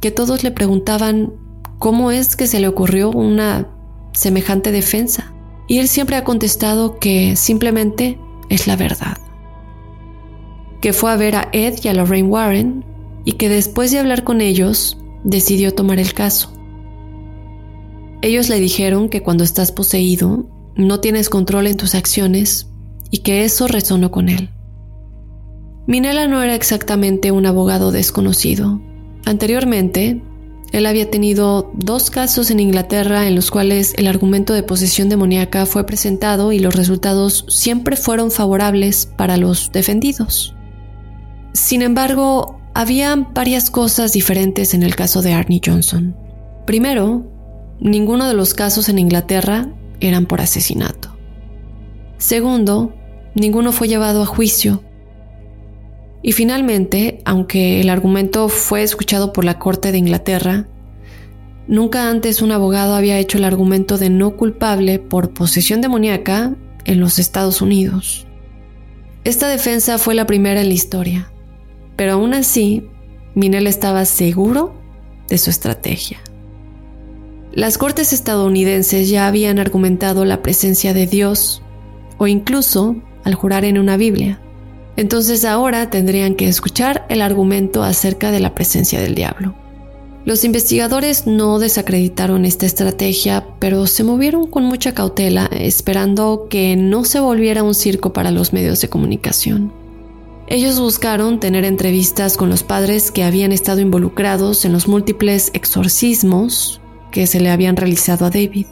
que 0.00 0.10
todos 0.10 0.42
le 0.42 0.50
preguntaban 0.50 1.34
cómo 1.78 2.10
es 2.10 2.34
que 2.34 2.48
se 2.48 2.58
le 2.58 2.66
ocurrió 2.66 3.10
una 3.12 3.68
semejante 4.12 4.72
defensa. 4.72 5.32
Y 5.68 5.78
él 5.78 5.86
siempre 5.86 6.16
ha 6.16 6.24
contestado 6.24 6.98
que 6.98 7.36
simplemente 7.36 8.18
es 8.48 8.66
la 8.66 8.74
verdad. 8.74 9.18
Que 10.80 10.92
fue 10.92 11.12
a 11.12 11.16
ver 11.16 11.36
a 11.36 11.48
Ed 11.52 11.74
y 11.84 11.86
a 11.86 11.94
Lorraine 11.94 12.28
Warren 12.28 12.84
y 13.24 13.34
que 13.34 13.48
después 13.48 13.92
de 13.92 14.00
hablar 14.00 14.24
con 14.24 14.40
ellos 14.40 14.96
decidió 15.24 15.74
tomar 15.74 15.98
el 15.98 16.14
caso. 16.14 16.52
Ellos 18.22 18.48
le 18.48 18.60
dijeron 18.60 19.08
que 19.08 19.22
cuando 19.22 19.44
estás 19.44 19.72
poseído 19.72 20.46
no 20.76 21.00
tienes 21.00 21.28
control 21.28 21.66
en 21.66 21.76
tus 21.76 21.94
acciones 21.94 22.68
y 23.10 23.18
que 23.18 23.44
eso 23.44 23.66
resonó 23.66 24.10
con 24.10 24.28
él. 24.28 24.50
Minella 25.86 26.28
no 26.28 26.42
era 26.42 26.54
exactamente 26.54 27.32
un 27.32 27.46
abogado 27.46 27.90
desconocido. 27.90 28.80
Anteriormente, 29.24 30.22
él 30.72 30.86
había 30.86 31.10
tenido 31.10 31.72
dos 31.74 32.10
casos 32.10 32.50
en 32.50 32.60
Inglaterra 32.60 33.26
en 33.26 33.34
los 33.34 33.50
cuales 33.50 33.94
el 33.96 34.06
argumento 34.06 34.52
de 34.52 34.62
posesión 34.62 35.08
demoníaca 35.08 35.66
fue 35.66 35.84
presentado 35.84 36.52
y 36.52 36.60
los 36.60 36.76
resultados 36.76 37.44
siempre 37.48 37.96
fueron 37.96 38.30
favorables 38.30 39.06
para 39.06 39.36
los 39.36 39.72
defendidos. 39.72 40.54
Sin 41.52 41.82
embargo, 41.82 42.59
había 42.74 43.16
varias 43.16 43.70
cosas 43.70 44.12
diferentes 44.12 44.74
en 44.74 44.82
el 44.82 44.94
caso 44.96 45.22
de 45.22 45.32
Arnie 45.32 45.60
Johnson. 45.64 46.16
Primero, 46.66 47.26
ninguno 47.80 48.28
de 48.28 48.34
los 48.34 48.54
casos 48.54 48.88
en 48.88 48.98
Inglaterra 48.98 49.68
eran 50.00 50.26
por 50.26 50.40
asesinato. 50.40 51.16
Segundo, 52.18 52.94
ninguno 53.34 53.72
fue 53.72 53.88
llevado 53.88 54.22
a 54.22 54.26
juicio. 54.26 54.82
Y 56.22 56.32
finalmente, 56.32 57.22
aunque 57.24 57.80
el 57.80 57.88
argumento 57.88 58.48
fue 58.48 58.82
escuchado 58.82 59.32
por 59.32 59.44
la 59.44 59.58
Corte 59.58 59.90
de 59.90 59.98
Inglaterra, 59.98 60.68
nunca 61.66 62.10
antes 62.10 62.42
un 62.42 62.52
abogado 62.52 62.94
había 62.94 63.18
hecho 63.18 63.38
el 63.38 63.44
argumento 63.44 63.96
de 63.96 64.10
no 64.10 64.36
culpable 64.36 64.98
por 64.98 65.32
posesión 65.32 65.80
demoníaca 65.80 66.54
en 66.84 67.00
los 67.00 67.18
Estados 67.18 67.62
Unidos. 67.62 68.26
Esta 69.24 69.48
defensa 69.48 69.98
fue 69.98 70.14
la 70.14 70.26
primera 70.26 70.60
en 70.60 70.68
la 70.68 70.74
historia, 70.74 71.32
pero 72.00 72.14
aún 72.14 72.32
así, 72.32 72.82
Minel 73.34 73.66
estaba 73.66 74.06
seguro 74.06 74.72
de 75.28 75.36
su 75.36 75.50
estrategia. 75.50 76.16
Las 77.52 77.76
cortes 77.76 78.14
estadounidenses 78.14 79.10
ya 79.10 79.26
habían 79.26 79.58
argumentado 79.58 80.24
la 80.24 80.40
presencia 80.40 80.94
de 80.94 81.06
Dios, 81.06 81.60
o 82.16 82.26
incluso 82.26 82.96
al 83.22 83.34
jurar 83.34 83.66
en 83.66 83.76
una 83.76 83.98
Biblia. 83.98 84.40
Entonces 84.96 85.44
ahora 85.44 85.90
tendrían 85.90 86.36
que 86.36 86.48
escuchar 86.48 87.04
el 87.10 87.20
argumento 87.20 87.82
acerca 87.82 88.30
de 88.30 88.40
la 88.40 88.54
presencia 88.54 88.98
del 88.98 89.14
diablo. 89.14 89.54
Los 90.24 90.44
investigadores 90.44 91.26
no 91.26 91.58
desacreditaron 91.58 92.46
esta 92.46 92.64
estrategia, 92.64 93.46
pero 93.58 93.86
se 93.86 94.04
movieron 94.04 94.46
con 94.46 94.64
mucha 94.64 94.94
cautela, 94.94 95.50
esperando 95.52 96.46
que 96.48 96.76
no 96.76 97.04
se 97.04 97.20
volviera 97.20 97.62
un 97.62 97.74
circo 97.74 98.14
para 98.14 98.30
los 98.30 98.54
medios 98.54 98.80
de 98.80 98.88
comunicación. 98.88 99.79
Ellos 100.50 100.80
buscaron 100.80 101.38
tener 101.38 101.64
entrevistas 101.64 102.36
con 102.36 102.50
los 102.50 102.64
padres 102.64 103.12
que 103.12 103.22
habían 103.22 103.52
estado 103.52 103.78
involucrados 103.78 104.64
en 104.64 104.72
los 104.72 104.88
múltiples 104.88 105.52
exorcismos 105.54 106.80
que 107.12 107.28
se 107.28 107.38
le 107.38 107.50
habían 107.50 107.76
realizado 107.76 108.26
a 108.26 108.30
David. 108.30 108.66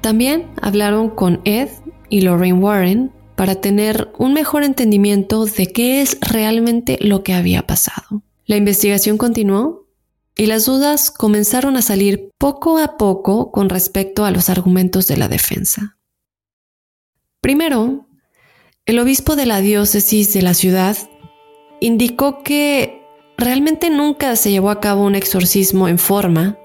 También 0.00 0.50
hablaron 0.60 1.10
con 1.10 1.40
Ed 1.44 1.68
y 2.10 2.22
Lorraine 2.22 2.58
Warren 2.58 3.12
para 3.36 3.60
tener 3.60 4.10
un 4.18 4.32
mejor 4.32 4.64
entendimiento 4.64 5.46
de 5.46 5.68
qué 5.68 6.02
es 6.02 6.18
realmente 6.20 6.98
lo 7.00 7.22
que 7.22 7.32
había 7.32 7.64
pasado. 7.64 8.24
La 8.46 8.56
investigación 8.56 9.16
continuó 9.16 9.86
y 10.36 10.46
las 10.46 10.66
dudas 10.66 11.12
comenzaron 11.12 11.76
a 11.76 11.82
salir 11.82 12.30
poco 12.38 12.78
a 12.78 12.96
poco 12.96 13.52
con 13.52 13.68
respecto 13.68 14.24
a 14.24 14.32
los 14.32 14.50
argumentos 14.50 15.06
de 15.06 15.16
la 15.16 15.28
defensa. 15.28 15.96
Primero, 17.40 18.03
el 18.86 18.98
obispo 18.98 19.34
de 19.34 19.46
la 19.46 19.60
diócesis 19.60 20.34
de 20.34 20.42
la 20.42 20.52
ciudad 20.52 20.96
indicó 21.80 22.42
que 22.42 23.02
realmente 23.38 23.88
nunca 23.88 24.36
se 24.36 24.50
llevó 24.50 24.68
a 24.68 24.80
cabo 24.80 25.04
un 25.04 25.14
exorcismo 25.14 25.88
en 25.88 25.98
forma, 25.98 26.58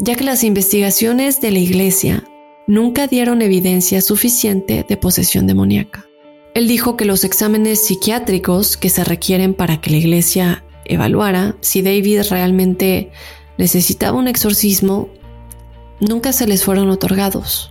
ya 0.00 0.16
que 0.16 0.24
las 0.24 0.42
investigaciones 0.42 1.40
de 1.40 1.52
la 1.52 1.60
iglesia 1.60 2.24
nunca 2.66 3.06
dieron 3.06 3.40
evidencia 3.40 4.02
suficiente 4.02 4.84
de 4.88 4.96
posesión 4.96 5.46
demoníaca. 5.46 6.06
Él 6.54 6.66
dijo 6.66 6.96
que 6.96 7.04
los 7.04 7.22
exámenes 7.22 7.86
psiquiátricos 7.86 8.76
que 8.76 8.90
se 8.90 9.04
requieren 9.04 9.54
para 9.54 9.80
que 9.80 9.90
la 9.90 9.98
iglesia 9.98 10.64
evaluara 10.86 11.54
si 11.60 11.82
David 11.82 12.22
realmente 12.30 13.12
necesitaba 13.58 14.18
un 14.18 14.26
exorcismo, 14.26 15.08
nunca 16.00 16.32
se 16.32 16.48
les 16.48 16.64
fueron 16.64 16.90
otorgados. 16.90 17.70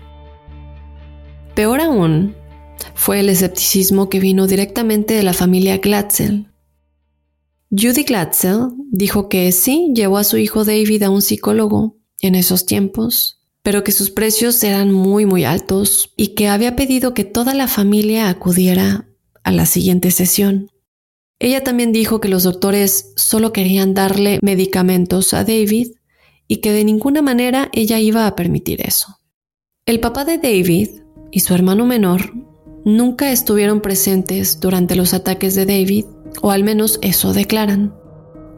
Peor 1.53 1.81
aún 1.81 2.36
fue 2.93 3.19
el 3.19 3.29
escepticismo 3.29 4.09
que 4.09 4.19
vino 4.19 4.47
directamente 4.47 5.13
de 5.13 5.23
la 5.23 5.33
familia 5.33 5.77
Glatzel. 5.77 6.47
Judy 7.69 8.03
Glatzel 8.03 8.69
dijo 8.91 9.27
que 9.29 9.51
sí 9.51 9.91
llevó 9.93 10.17
a 10.17 10.23
su 10.23 10.37
hijo 10.37 10.63
David 10.63 11.03
a 11.03 11.09
un 11.09 11.21
psicólogo 11.21 11.97
en 12.21 12.35
esos 12.35 12.65
tiempos, 12.65 13.41
pero 13.61 13.83
que 13.83 13.91
sus 13.91 14.09
precios 14.09 14.63
eran 14.63 14.91
muy 14.91 15.25
muy 15.25 15.43
altos 15.43 16.13
y 16.15 16.29
que 16.29 16.47
había 16.47 16.75
pedido 16.75 17.13
que 17.13 17.25
toda 17.25 17.53
la 17.53 17.67
familia 17.67 18.29
acudiera 18.29 19.09
a 19.43 19.51
la 19.51 19.65
siguiente 19.65 20.11
sesión. 20.11 20.71
Ella 21.39 21.63
también 21.63 21.91
dijo 21.91 22.19
que 22.19 22.29
los 22.29 22.43
doctores 22.43 23.13
solo 23.15 23.53
querían 23.53 23.93
darle 23.93 24.39
medicamentos 24.41 25.33
a 25.33 25.43
David 25.43 25.91
y 26.47 26.57
que 26.57 26.71
de 26.71 26.83
ninguna 26.83 27.21
manera 27.21 27.69
ella 27.73 27.99
iba 27.99 28.25
a 28.25 28.35
permitir 28.35 28.81
eso. 28.81 29.19
El 29.85 29.99
papá 29.99 30.25
de 30.25 30.37
David 30.37 30.89
y 31.31 31.41
su 31.41 31.53
hermano 31.53 31.85
menor 31.85 32.33
nunca 32.85 33.31
estuvieron 33.31 33.81
presentes 33.81 34.59
durante 34.59 34.95
los 34.95 35.13
ataques 35.13 35.55
de 35.55 35.65
David, 35.65 36.05
o 36.41 36.51
al 36.51 36.63
menos 36.63 36.99
eso 37.01 37.33
declaran. 37.33 37.93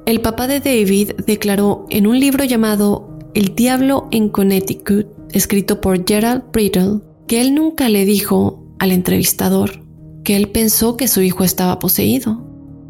El 0.06 0.22
papá 0.22 0.48
de 0.48 0.60
David 0.60 1.12
declaró 1.26 1.86
en 1.90 2.08
un 2.08 2.20
libro 2.20 2.44
llamado 2.44 3.18
El 3.34 3.56
Diablo 3.56 4.08
en 4.12 4.30
Connecticut, 4.30 5.08
escrito 5.32 5.82
por 5.82 6.06
Gerald 6.08 6.44
Brittle, 6.52 7.02
que 7.28 7.42
él 7.42 7.54
nunca 7.54 7.90
le 7.90 8.06
dijo 8.06 8.64
al 8.80 8.92
entrevistador 8.92 9.88
que 10.24 10.36
él 10.36 10.50
pensó 10.50 10.98
que 10.98 11.08
su 11.08 11.22
hijo 11.22 11.44
estaba 11.44 11.80
poseído. 11.80 12.44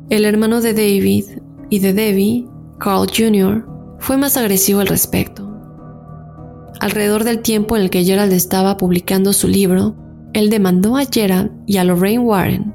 El 0.10 0.26
hermano 0.26 0.62
de 0.62 0.74
David 0.74 1.26
y 1.70 1.80
de 1.80 1.94
Debbie, 1.94 2.48
Carl 2.80 3.08
Jr., 3.16 3.66
fue 4.00 4.18
más 4.18 4.38
agresivo 4.38 4.80
al 4.80 4.88
respecto. 4.88 5.46
Alrededor 6.80 7.24
del 7.24 7.42
tiempo 7.42 7.76
en 7.76 7.84
el 7.84 7.90
que 7.90 8.04
Gerald 8.04 8.32
estaba 8.34 8.78
publicando 8.78 9.34
su 9.34 9.48
libro, 9.48 9.96
él 10.34 10.50
demandó 10.50 10.98
a 10.98 11.06
Gerald 11.06 11.52
y 11.66 11.78
a 11.78 11.84
Lorraine 11.84 12.24
Warren, 12.24 12.74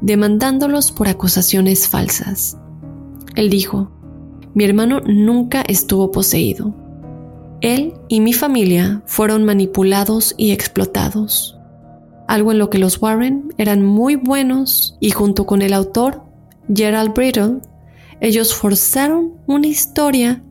demandándolos 0.00 0.92
por 0.92 1.08
acusaciones 1.08 1.88
falsas. 1.88 2.58
Él 3.36 3.50
dijo, 3.50 3.90
mi 4.54 4.64
hermano 4.64 5.00
nunca 5.00 5.62
estuvo 5.66 6.10
poseído. 6.10 6.74
Él 7.60 7.94
y 8.08 8.20
mi 8.20 8.32
familia 8.32 9.02
fueron 9.06 9.44
manipulados 9.44 10.34
y 10.36 10.52
explotados, 10.52 11.58
algo 12.26 12.52
en 12.52 12.58
lo 12.58 12.70
que 12.70 12.78
los 12.78 13.00
Warren 13.00 13.52
eran 13.58 13.82
muy 13.82 14.16
buenos 14.16 14.96
y 15.00 15.10
junto 15.10 15.46
con 15.46 15.62
el 15.62 15.72
autor 15.72 16.22
Gerald 16.74 17.14
Brittle, 17.14 17.58
ellos 18.20 18.54
forzaron 18.54 19.34
una 19.46 19.66
historia 19.66 20.42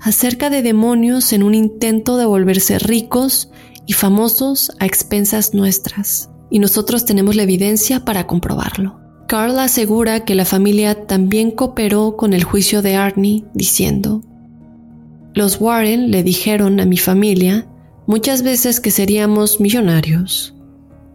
acerca 0.00 0.50
de 0.50 0.62
demonios 0.62 1.32
en 1.32 1.42
un 1.42 1.54
intento 1.54 2.16
de 2.16 2.26
volverse 2.26 2.78
ricos 2.78 3.50
y 3.86 3.92
famosos 3.92 4.72
a 4.78 4.86
expensas 4.86 5.54
nuestras, 5.54 6.30
y 6.50 6.58
nosotros 6.58 7.04
tenemos 7.04 7.36
la 7.36 7.42
evidencia 7.42 8.04
para 8.04 8.26
comprobarlo. 8.26 9.00
Carl 9.26 9.58
asegura 9.58 10.24
que 10.24 10.34
la 10.34 10.44
familia 10.44 11.06
también 11.06 11.50
cooperó 11.50 12.16
con 12.16 12.34
el 12.34 12.44
juicio 12.44 12.82
de 12.82 12.96
Arnie, 12.96 13.44
diciendo, 13.54 14.22
Los 15.32 15.60
Warren 15.60 16.10
le 16.10 16.22
dijeron 16.22 16.80
a 16.80 16.84
mi 16.84 16.98
familia 16.98 17.66
muchas 18.06 18.42
veces 18.42 18.80
que 18.80 18.90
seríamos 18.90 19.60
millonarios 19.60 20.54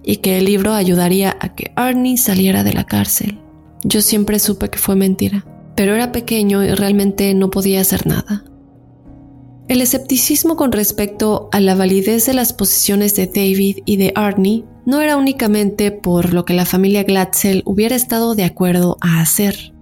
y 0.04 0.18
que 0.18 0.38
el 0.38 0.46
libro 0.46 0.74
ayudaría 0.74 1.38
a 1.40 1.54
que 1.54 1.72
Arnie 1.76 2.18
saliera 2.18 2.64
de 2.64 2.74
la 2.74 2.86
cárcel. 2.86 3.40
Yo 3.84 4.02
siempre 4.02 4.40
supe 4.40 4.70
que 4.70 4.80
fue 4.80 4.96
mentira, 4.96 5.46
pero 5.76 5.94
era 5.94 6.12
pequeño 6.12 6.64
y 6.64 6.72
realmente 6.72 7.34
no 7.36 7.52
podía 7.52 7.82
hacer 7.82 8.08
nada. 8.08 8.44
El 9.68 9.82
escepticismo 9.82 10.56
con 10.56 10.72
respecto 10.72 11.50
a 11.52 11.60
la 11.60 11.76
validez 11.76 12.26
de 12.26 12.34
las 12.34 12.54
posiciones 12.54 13.16
de 13.16 13.28
David 13.28 13.80
y 13.86 13.98
de 13.98 14.14
Arnie 14.16 14.64
no 14.86 15.02
era 15.02 15.18
únicamente 15.18 15.92
por 15.92 16.34
lo 16.34 16.46
que 16.46 16.54
la 16.54 16.66
familia 16.66 17.04
Glatzel 17.04 17.64
hubiera 17.66 17.96
estado 17.96 18.34
de 18.34 18.46
acuerdo 18.46 18.96
a 19.02 19.20
hacer. 19.20 19.74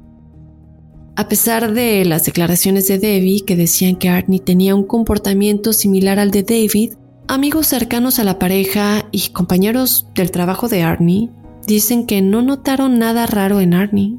A 1.16 1.30
pesar 1.30 1.74
de 1.74 2.04
las 2.04 2.26
declaraciones 2.26 2.88
de 2.88 2.98
Debbie 2.98 3.46
que 3.46 3.56
decían 3.56 3.96
que 3.96 4.10
Arnie 4.10 4.40
tenía 4.40 4.74
un 4.74 4.86
comportamiento 4.86 5.72
similar 5.72 6.18
al 6.18 6.32
de 6.32 6.42
David, 6.42 6.94
amigos 7.28 7.68
cercanos 7.68 8.18
a 8.18 8.24
la 8.24 8.40
pareja 8.40 9.08
y 9.12 9.30
compañeros 9.30 10.08
del 10.16 10.32
trabajo 10.32 10.68
de 10.68 10.82
Arnie 10.82 11.30
dicen 11.68 12.08
que 12.08 12.24
no 12.24 12.42
notaron 12.42 12.98
nada 12.98 13.28
raro 13.28 13.62
en 13.62 13.76
Arnie. 13.76 14.18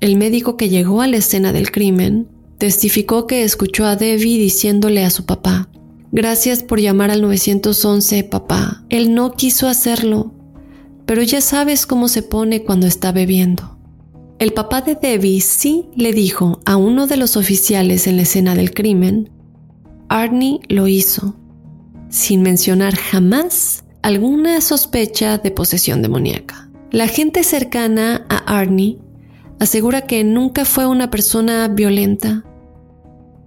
El 0.00 0.16
médico 0.16 0.56
que 0.56 0.68
llegó 0.68 1.00
a 1.00 1.06
la 1.06 1.16
escena 1.16 1.52
del 1.52 1.70
crimen 1.70 2.28
testificó 2.58 3.26
que 3.26 3.42
escuchó 3.42 3.86
a 3.86 3.96
Debbie 3.96 4.38
diciéndole 4.38 5.04
a 5.04 5.10
su 5.10 5.26
papá, 5.26 5.68
Gracias 6.12 6.62
por 6.62 6.80
llamar 6.80 7.10
al 7.10 7.20
911, 7.20 8.24
papá. 8.24 8.84
Él 8.88 9.14
no 9.14 9.32
quiso 9.32 9.68
hacerlo, 9.68 10.32
pero 11.04 11.22
ya 11.22 11.40
sabes 11.40 11.84
cómo 11.84 12.08
se 12.08 12.22
pone 12.22 12.62
cuando 12.62 12.86
está 12.86 13.12
bebiendo. 13.12 13.76
El 14.38 14.52
papá 14.52 14.82
de 14.82 14.94
Debbie 14.94 15.40
sí 15.40 15.86
le 15.96 16.12
dijo 16.12 16.60
a 16.64 16.76
uno 16.76 17.06
de 17.06 17.16
los 17.16 17.36
oficiales 17.36 18.06
en 18.06 18.16
la 18.16 18.22
escena 18.22 18.54
del 18.54 18.72
crimen, 18.72 19.30
Arnie 20.08 20.60
lo 20.68 20.88
hizo, 20.88 21.36
sin 22.08 22.42
mencionar 22.42 22.94
jamás 22.94 23.84
alguna 24.02 24.60
sospecha 24.60 25.38
de 25.38 25.50
posesión 25.50 26.02
demoníaca. 26.02 26.70
La 26.92 27.08
gente 27.08 27.42
cercana 27.42 28.24
a 28.28 28.58
Arnie 28.58 28.98
asegura 29.58 30.02
que 30.02 30.24
nunca 30.24 30.64
fue 30.64 30.86
una 30.86 31.10
persona 31.10 31.68
violenta. 31.68 32.44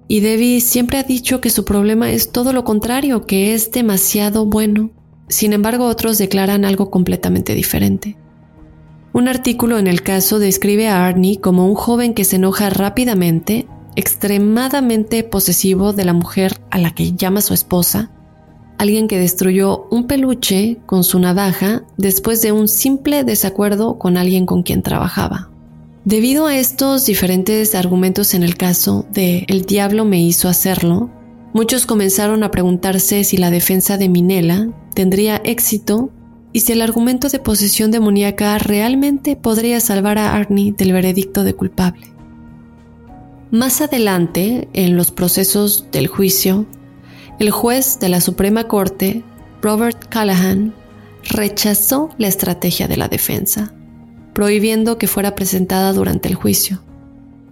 Y 0.07 0.21
Debbie 0.21 0.61
siempre 0.61 0.97
ha 0.97 1.03
dicho 1.03 1.39
que 1.39 1.49
su 1.49 1.65
problema 1.65 2.11
es 2.11 2.31
todo 2.31 2.51
lo 2.51 2.63
contrario, 2.63 3.25
que 3.25 3.53
es 3.53 3.71
demasiado 3.71 4.45
bueno. 4.45 4.91
Sin 5.27 5.53
embargo, 5.53 5.85
otros 5.85 6.17
declaran 6.17 6.65
algo 6.65 6.89
completamente 6.89 7.53
diferente. 7.53 8.17
Un 9.13 9.27
artículo 9.27 9.77
en 9.77 9.87
el 9.87 10.01
caso 10.01 10.39
describe 10.39 10.87
a 10.87 11.05
Arnie 11.05 11.39
como 11.39 11.67
un 11.67 11.75
joven 11.75 12.13
que 12.13 12.25
se 12.25 12.37
enoja 12.37 12.69
rápidamente, 12.69 13.67
extremadamente 13.95 15.23
posesivo 15.23 15.93
de 15.93 16.05
la 16.05 16.13
mujer 16.13 16.59
a 16.71 16.77
la 16.77 16.91
que 16.91 17.13
llama 17.13 17.41
su 17.41 17.53
esposa, 17.53 18.11
alguien 18.77 19.07
que 19.07 19.19
destruyó 19.19 19.87
un 19.91 20.07
peluche 20.07 20.79
con 20.85 21.03
su 21.03 21.19
navaja 21.19 21.83
después 21.97 22.41
de 22.41 22.51
un 22.51 22.67
simple 22.67 23.23
desacuerdo 23.23 23.99
con 23.99 24.15
alguien 24.17 24.45
con 24.45 24.63
quien 24.63 24.83
trabajaba. 24.83 25.49
Debido 26.05 26.47
a 26.47 26.57
estos 26.57 27.05
diferentes 27.05 27.75
argumentos 27.75 28.33
en 28.33 28.43
el 28.43 28.55
caso 28.55 29.05
de 29.11 29.45
El 29.49 29.63
diablo 29.63 30.05
me 30.05 30.21
hizo 30.21 30.47
hacerlo, 30.47 31.09
muchos 31.53 31.85
comenzaron 31.85 32.43
a 32.43 32.51
preguntarse 32.51 33.25
si 33.25 33.35
la 33.35 33.51
defensa 33.51 33.97
de 33.97 34.07
Minela 34.07 34.69
tendría 34.95 35.41
éxito 35.43 36.09
y 36.53 36.61
si 36.61 36.71
el 36.71 36.81
argumento 36.81 37.27
de 37.27 37.39
posesión 37.39 37.91
demoníaca 37.91 38.57
realmente 38.59 39.35
podría 39.35 39.81
salvar 39.81 40.17
a 40.17 40.35
Arnie 40.35 40.71
del 40.71 40.93
veredicto 40.93 41.43
de 41.43 41.53
culpable. 41.53 42.07
Más 43.51 43.81
adelante, 43.81 44.69
en 44.73 44.95
los 44.95 45.11
procesos 45.11 45.87
del 45.91 46.07
juicio, 46.07 46.65
el 47.39 47.51
juez 47.51 47.99
de 47.99 48.09
la 48.09 48.21
Suprema 48.21 48.67
Corte, 48.67 49.23
Robert 49.61 50.07
Callahan, 50.07 50.73
rechazó 51.23 52.09
la 52.17 52.27
estrategia 52.27 52.87
de 52.87 52.97
la 52.97 53.09
defensa, 53.09 53.73
prohibiendo 54.39 54.97
que 54.97 55.07
fuera 55.07 55.35
presentada 55.35 55.91
durante 55.91 56.29
el 56.29 56.35
juicio. 56.35 56.81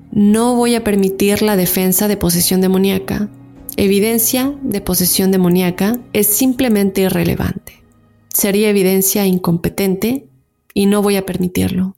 No 0.09 0.55
voy 0.55 0.75
a 0.75 0.83
permitir 0.83 1.41
la 1.41 1.57
defensa 1.57 2.07
de 2.07 2.15
posesión 2.15 2.61
demoníaca. 2.61 3.29
Evidencia 3.75 4.55
de 4.61 4.79
posesión 4.79 5.31
demoníaca 5.31 5.99
es 6.13 6.27
simplemente 6.27 7.01
irrelevante 7.01 7.77
sería 8.37 8.69
evidencia 8.69 9.25
incompetente 9.25 10.29
y 10.71 10.85
no 10.85 11.01
voy 11.01 11.15
a 11.15 11.25
permitirlo. 11.25 11.97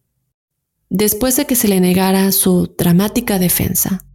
Después 0.89 1.35
de 1.35 1.45
que 1.45 1.55
se 1.55 1.67
le 1.67 1.81
negara 1.81 2.31
su 2.31 2.73
dramática 2.77 3.39
defensa, 3.39 4.05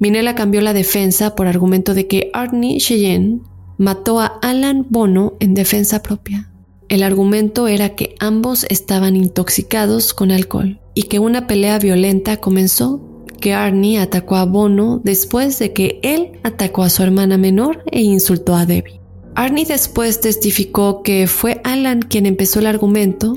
Minella 0.00 0.34
cambió 0.34 0.60
la 0.62 0.72
defensa 0.72 1.36
por 1.36 1.46
argumento 1.46 1.94
de 1.94 2.08
que 2.08 2.30
Arnie 2.32 2.80
Cheyenne 2.80 3.42
mató 3.78 4.18
a 4.18 4.26
Alan 4.26 4.86
Bono 4.90 5.34
en 5.38 5.54
defensa 5.54 6.02
propia. 6.02 6.50
El 6.88 7.02
argumento 7.02 7.68
era 7.68 7.94
que 7.94 8.14
ambos 8.18 8.64
estaban 8.70 9.14
intoxicados 9.14 10.14
con 10.14 10.30
alcohol 10.30 10.80
y 10.94 11.02
que 11.02 11.18
una 11.18 11.46
pelea 11.46 11.78
violenta 11.78 12.38
comenzó, 12.38 13.00
que 13.40 13.52
Arnie 13.52 13.98
atacó 13.98 14.36
a 14.36 14.46
Bono 14.46 15.00
después 15.04 15.58
de 15.58 15.74
que 15.74 16.00
él 16.02 16.40
atacó 16.44 16.82
a 16.82 16.88
su 16.88 17.02
hermana 17.02 17.36
menor 17.36 17.84
e 17.92 18.00
insultó 18.00 18.54
a 18.54 18.64
Debbie. 18.64 19.00
Arnie 19.34 19.66
después 19.66 20.20
testificó 20.22 21.02
que 21.02 21.26
fue 21.26 21.60
Alan 21.62 22.00
quien 22.00 22.24
empezó 22.24 22.58
el 22.58 22.66
argumento 22.66 23.34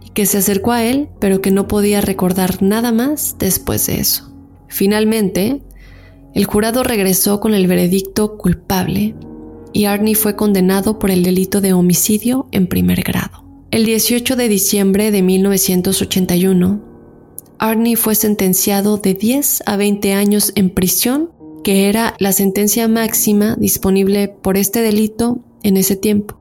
y 0.00 0.10
que 0.10 0.24
se 0.24 0.38
acercó 0.38 0.70
a 0.70 0.84
él, 0.84 1.08
pero 1.18 1.40
que 1.40 1.50
no 1.50 1.66
podía 1.66 2.00
recordar 2.00 2.62
nada 2.62 2.92
más 2.92 3.36
después 3.40 3.88
de 3.88 3.98
eso. 4.00 4.32
Finalmente, 4.68 5.62
el 6.32 6.44
jurado 6.46 6.84
regresó 6.84 7.40
con 7.40 7.54
el 7.54 7.66
veredicto 7.66 8.38
culpable 8.38 9.16
y 9.74 9.84
Arnie 9.84 10.14
fue 10.14 10.36
condenado 10.36 10.98
por 10.98 11.10
el 11.10 11.22
delito 11.22 11.60
de 11.60 11.74
homicidio 11.74 12.46
en 12.52 12.68
primer 12.68 13.02
grado. 13.02 13.44
El 13.70 13.84
18 13.84 14.36
de 14.36 14.48
diciembre 14.48 15.10
de 15.10 15.20
1981, 15.20 16.80
Arnie 17.58 17.96
fue 17.96 18.14
sentenciado 18.14 18.96
de 18.96 19.12
10 19.14 19.64
a 19.66 19.76
20 19.76 20.14
años 20.14 20.52
en 20.54 20.70
prisión 20.70 21.30
que 21.64 21.88
era 21.88 22.14
la 22.18 22.32
sentencia 22.32 22.86
máxima 22.88 23.56
disponible 23.58 24.28
por 24.28 24.56
este 24.56 24.80
delito 24.80 25.40
en 25.62 25.76
ese 25.76 25.96
tiempo. 25.96 26.38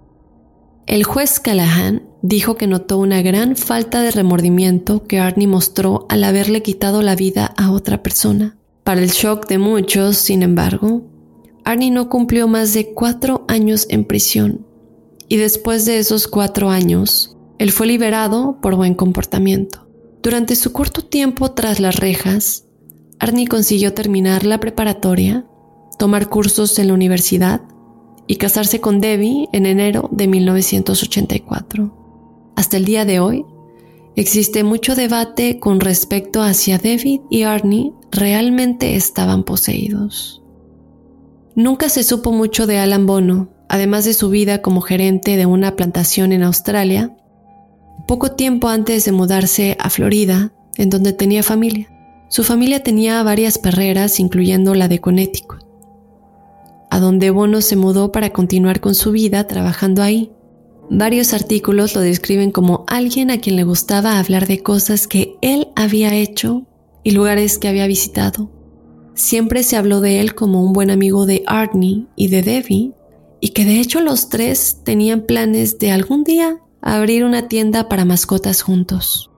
El 0.86 1.06
juez 1.06 1.40
Callahan 1.40 2.04
dijo 2.22 2.56
que 2.56 2.68
notó 2.68 3.00
una 3.00 3.22
gran 3.22 3.56
falta 3.56 4.02
de 4.02 4.12
remordimiento 4.12 5.06
que 5.06 5.20
Arnie 5.20 5.48
mostró 5.48 6.06
al 6.10 6.24
haberle 6.24 6.62
quitado 6.62 7.02
la 7.02 7.16
vida 7.16 7.54
a 7.58 7.72
otra 7.72 8.04
persona. 8.04 8.58
Para 8.84 9.02
el 9.02 9.10
shock 9.10 9.48
de 9.48 9.58
muchos, 9.58 10.18
sin 10.18 10.44
embargo, 10.44 11.04
Arnie 11.66 11.92
no 11.92 12.10
cumplió 12.10 12.48
más 12.48 12.74
de 12.74 12.94
cuatro 12.94 13.46
años 13.48 13.88
en 13.90 14.06
prisión 14.06 14.66
y 15.30 15.38
después 15.38 15.86
de 15.86 15.98
esos 15.98 16.28
cuatro 16.28 16.70
años, 16.70 17.36
él 17.58 17.72
fue 17.72 17.88
liberado 17.88 18.60
por 18.62 18.76
buen 18.76 18.94
comportamiento. 18.94 19.88
Durante 20.22 20.56
su 20.56 20.72
corto 20.72 21.04
tiempo 21.04 21.52
tras 21.54 21.80
las 21.80 21.96
rejas, 21.96 22.66
Arnie 23.20 23.48
consiguió 23.48 23.94
terminar 23.94 24.46
la 24.46 24.60
preparatoria, 24.60 25.46
tomar 25.98 26.30
cursos 26.30 26.78
en 26.78 26.90
la 26.90 26.94
universidad 26.94 27.62
y 28.28 28.36
casarse 28.36 28.80
con 28.80 29.00
Debbie 29.00 29.48
en 29.54 29.66
enero 29.66 30.10
de 30.12 30.28
1984. 30.28 32.52
Hasta 32.56 32.78
el 32.78 32.86
día 32.86 33.06
de 33.06 33.20
hoy, 33.20 33.46
existe 34.16 34.64
mucho 34.64 34.96
debate 34.96 35.60
con 35.60 35.80
respecto 35.80 36.42
a 36.42 36.54
si 36.54 36.72
David 36.72 37.22
y 37.30 37.44
Arnie 37.44 37.94
realmente 38.12 38.96
estaban 38.96 39.44
poseídos. 39.44 40.43
Nunca 41.56 41.88
se 41.90 42.04
supo 42.04 42.32
mucho 42.32 42.66
de 42.66 42.80
Alan 42.80 43.06
Bono, 43.06 43.50
además 43.70 44.06
de 44.06 44.14
su 44.14 44.30
vida 44.30 44.62
como 44.62 44.82
gerente 44.82 45.38
de 45.38 45.46
una 45.46 45.76
plantación 45.76 46.32
en 46.32 46.42
Australia, 46.42 47.16
poco 48.08 48.32
tiempo 48.32 48.70
antes 48.70 49.06
de 49.06 49.12
mudarse 49.12 49.78
a 49.80 49.90
Florida, 49.92 50.52
en 50.78 50.90
donde 50.90 51.14
tenía 51.14 51.44
familia. 51.44 51.90
Su 52.30 52.44
familia 52.44 52.82
tenía 52.82 53.22
varias 53.22 53.60
perreras, 53.60 54.20
incluyendo 54.20 54.74
la 54.74 54.88
de 54.88 55.00
Connecticut, 55.00 55.64
a 56.90 57.00
donde 57.00 57.30
Bono 57.30 57.62
se 57.62 57.76
mudó 57.76 58.12
para 58.12 58.32
continuar 58.32 58.80
con 58.80 58.96
su 58.96 59.12
vida 59.12 59.46
trabajando 59.46 60.02
ahí. 60.02 60.32
Varios 60.90 61.34
artículos 61.34 61.94
lo 61.94 62.02
describen 62.02 62.52
como 62.52 62.84
alguien 62.88 63.30
a 63.30 63.38
quien 63.38 63.56
le 63.56 63.64
gustaba 63.64 64.18
hablar 64.18 64.48
de 64.48 64.64
cosas 64.64 65.08
que 65.08 65.36
él 65.42 65.68
había 65.76 66.16
hecho 66.16 66.66
y 67.04 67.12
lugares 67.12 67.60
que 67.60 67.68
había 67.68 67.86
visitado. 67.86 68.63
Siempre 69.16 69.64
se 69.64 69.78
habló 69.78 70.02
de 70.02 70.20
él 70.20 70.36
como 70.36 70.64
un 70.64 70.74
buen 70.74 70.90
amigo 70.90 71.26
de 71.26 71.44
Arnie 71.46 72.08
y 72.16 72.28
de 72.28 72.42
Debbie, 72.42 72.94
y 73.40 73.50
que 73.50 73.66
de 73.66 73.80
hecho 73.80 74.00
los 74.00 74.30
tres 74.30 74.80
tenían 74.84 75.22
planes 75.26 75.78
de 75.78 75.92
algún 75.92 76.24
día 76.24 76.60
abrir 76.82 77.24
una 77.24 77.48
tienda 77.48 77.90
para 77.90 78.06
mascotas 78.06 78.62
juntos. 78.62 79.30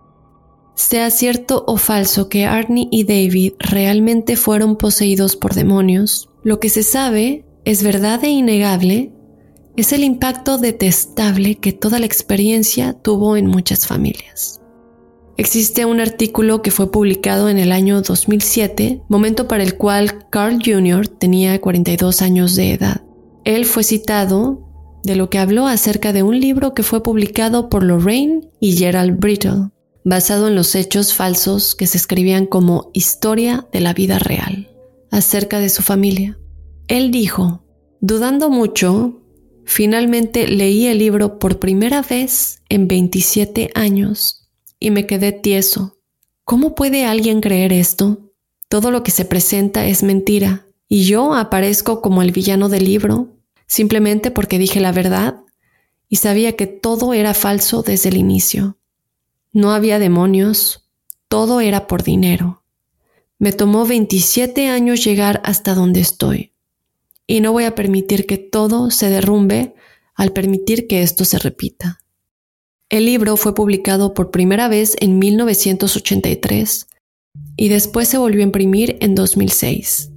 Sea 0.75 1.09
cierto 1.09 1.63
o 1.67 1.77
falso 1.77 2.27
que 2.27 2.45
Arnie 2.45 2.87
y 2.91 3.05
David 3.05 3.53
realmente 3.59 4.35
fueron 4.35 4.77
poseídos 4.77 5.35
por 5.35 5.53
demonios, 5.53 6.29
lo 6.43 6.59
que 6.59 6.69
se 6.69 6.83
sabe 6.83 7.45
es 7.63 7.81
verdad 7.81 8.23
e 8.23 8.29
innegable 8.29 9.11
es 9.77 9.91
el 9.91 10.03
impacto 10.03 10.57
detestable 10.57 11.55
que 11.55 11.73
toda 11.73 11.99
la 11.99 12.05
experiencia 12.05 12.93
tuvo 12.93 13.35
en 13.35 13.47
muchas 13.47 13.87
familias. 13.87 14.61
Existe 15.37 15.83
un 15.83 15.99
artículo 15.99 16.61
que 16.61 16.71
fue 16.71 16.91
publicado 16.91 17.49
en 17.49 17.59
el 17.59 17.73
año 17.73 18.01
2007, 18.01 19.01
momento 19.09 19.49
para 19.49 19.63
el 19.63 19.75
cual 19.75 20.29
Carl 20.29 20.59
Jr. 20.63 21.09
tenía 21.09 21.59
42 21.59 22.21
años 22.21 22.55
de 22.55 22.71
edad. 22.71 23.01
Él 23.43 23.65
fue 23.65 23.83
citado 23.83 24.61
de 25.03 25.17
lo 25.17 25.29
que 25.29 25.37
habló 25.37 25.67
acerca 25.67 26.13
de 26.13 26.23
un 26.23 26.39
libro 26.39 26.73
que 26.73 26.83
fue 26.83 27.03
publicado 27.03 27.69
por 27.69 27.83
Lorraine 27.83 28.49
y 28.61 28.77
Gerald 28.77 29.19
Brittle, 29.19 29.71
basado 30.05 30.47
en 30.47 30.55
los 30.55 30.73
hechos 30.73 31.13
falsos 31.13 31.75
que 31.75 31.85
se 31.85 31.97
escribían 31.97 32.45
como 32.45 32.89
historia 32.93 33.67
de 33.73 33.81
la 33.81 33.93
vida 33.93 34.19
real, 34.19 34.69
acerca 35.11 35.59
de 35.59 35.69
su 35.69 35.81
familia. 35.81 36.39
Él 36.87 37.11
dijo, 37.11 37.65
dudando 37.99 38.49
mucho, 38.49 39.21
finalmente 39.65 40.47
leí 40.47 40.87
el 40.87 40.99
libro 40.99 41.39
por 41.39 41.59
primera 41.59 42.01
vez 42.01 42.61
en 42.69 42.87
27 42.87 43.71
años 43.75 44.44
y 44.79 44.91
me 44.91 45.05
quedé 45.05 45.31
tieso. 45.31 45.97
¿Cómo 46.43 46.75
puede 46.75 47.05
alguien 47.05 47.41
creer 47.41 47.73
esto? 47.73 48.31
Todo 48.69 48.91
lo 48.91 49.03
que 49.03 49.11
se 49.11 49.25
presenta 49.25 49.85
es 49.85 50.03
mentira 50.03 50.67
y 50.87 51.05
yo 51.05 51.33
aparezco 51.33 52.01
como 52.01 52.21
el 52.21 52.31
villano 52.31 52.69
del 52.69 52.85
libro 52.85 53.35
simplemente 53.67 54.31
porque 54.31 54.59
dije 54.59 54.79
la 54.79 54.91
verdad 54.91 55.41
y 56.07 56.17
sabía 56.17 56.55
que 56.55 56.67
todo 56.67 57.13
era 57.13 57.33
falso 57.33 57.81
desde 57.81 58.09
el 58.09 58.17
inicio. 58.17 58.77
No 59.51 59.71
había 59.71 59.99
demonios, 59.99 60.87
todo 61.27 61.61
era 61.61 61.87
por 61.87 62.03
dinero. 62.03 62.63
Me 63.39 63.51
tomó 63.51 63.85
27 63.85 64.69
años 64.69 65.03
llegar 65.03 65.41
hasta 65.43 65.73
donde 65.73 66.01
estoy. 66.01 66.53
Y 67.27 67.41
no 67.41 67.51
voy 67.51 67.63
a 67.63 67.75
permitir 67.75 68.25
que 68.25 68.37
todo 68.37 68.91
se 68.91 69.09
derrumbe 69.09 69.75
al 70.13 70.31
permitir 70.31 70.87
que 70.87 71.01
esto 71.01 71.25
se 71.25 71.39
repita. 71.39 72.01
El 72.89 73.05
libro 73.05 73.35
fue 73.35 73.55
publicado 73.55 74.13
por 74.13 74.29
primera 74.29 74.67
vez 74.67 74.95
en 74.99 75.17
1983 75.17 76.87
y 77.57 77.69
después 77.69 78.07
se 78.07 78.19
volvió 78.19 78.41
a 78.41 78.43
imprimir 78.43 78.97
en 79.01 79.15
2006. 79.15 80.11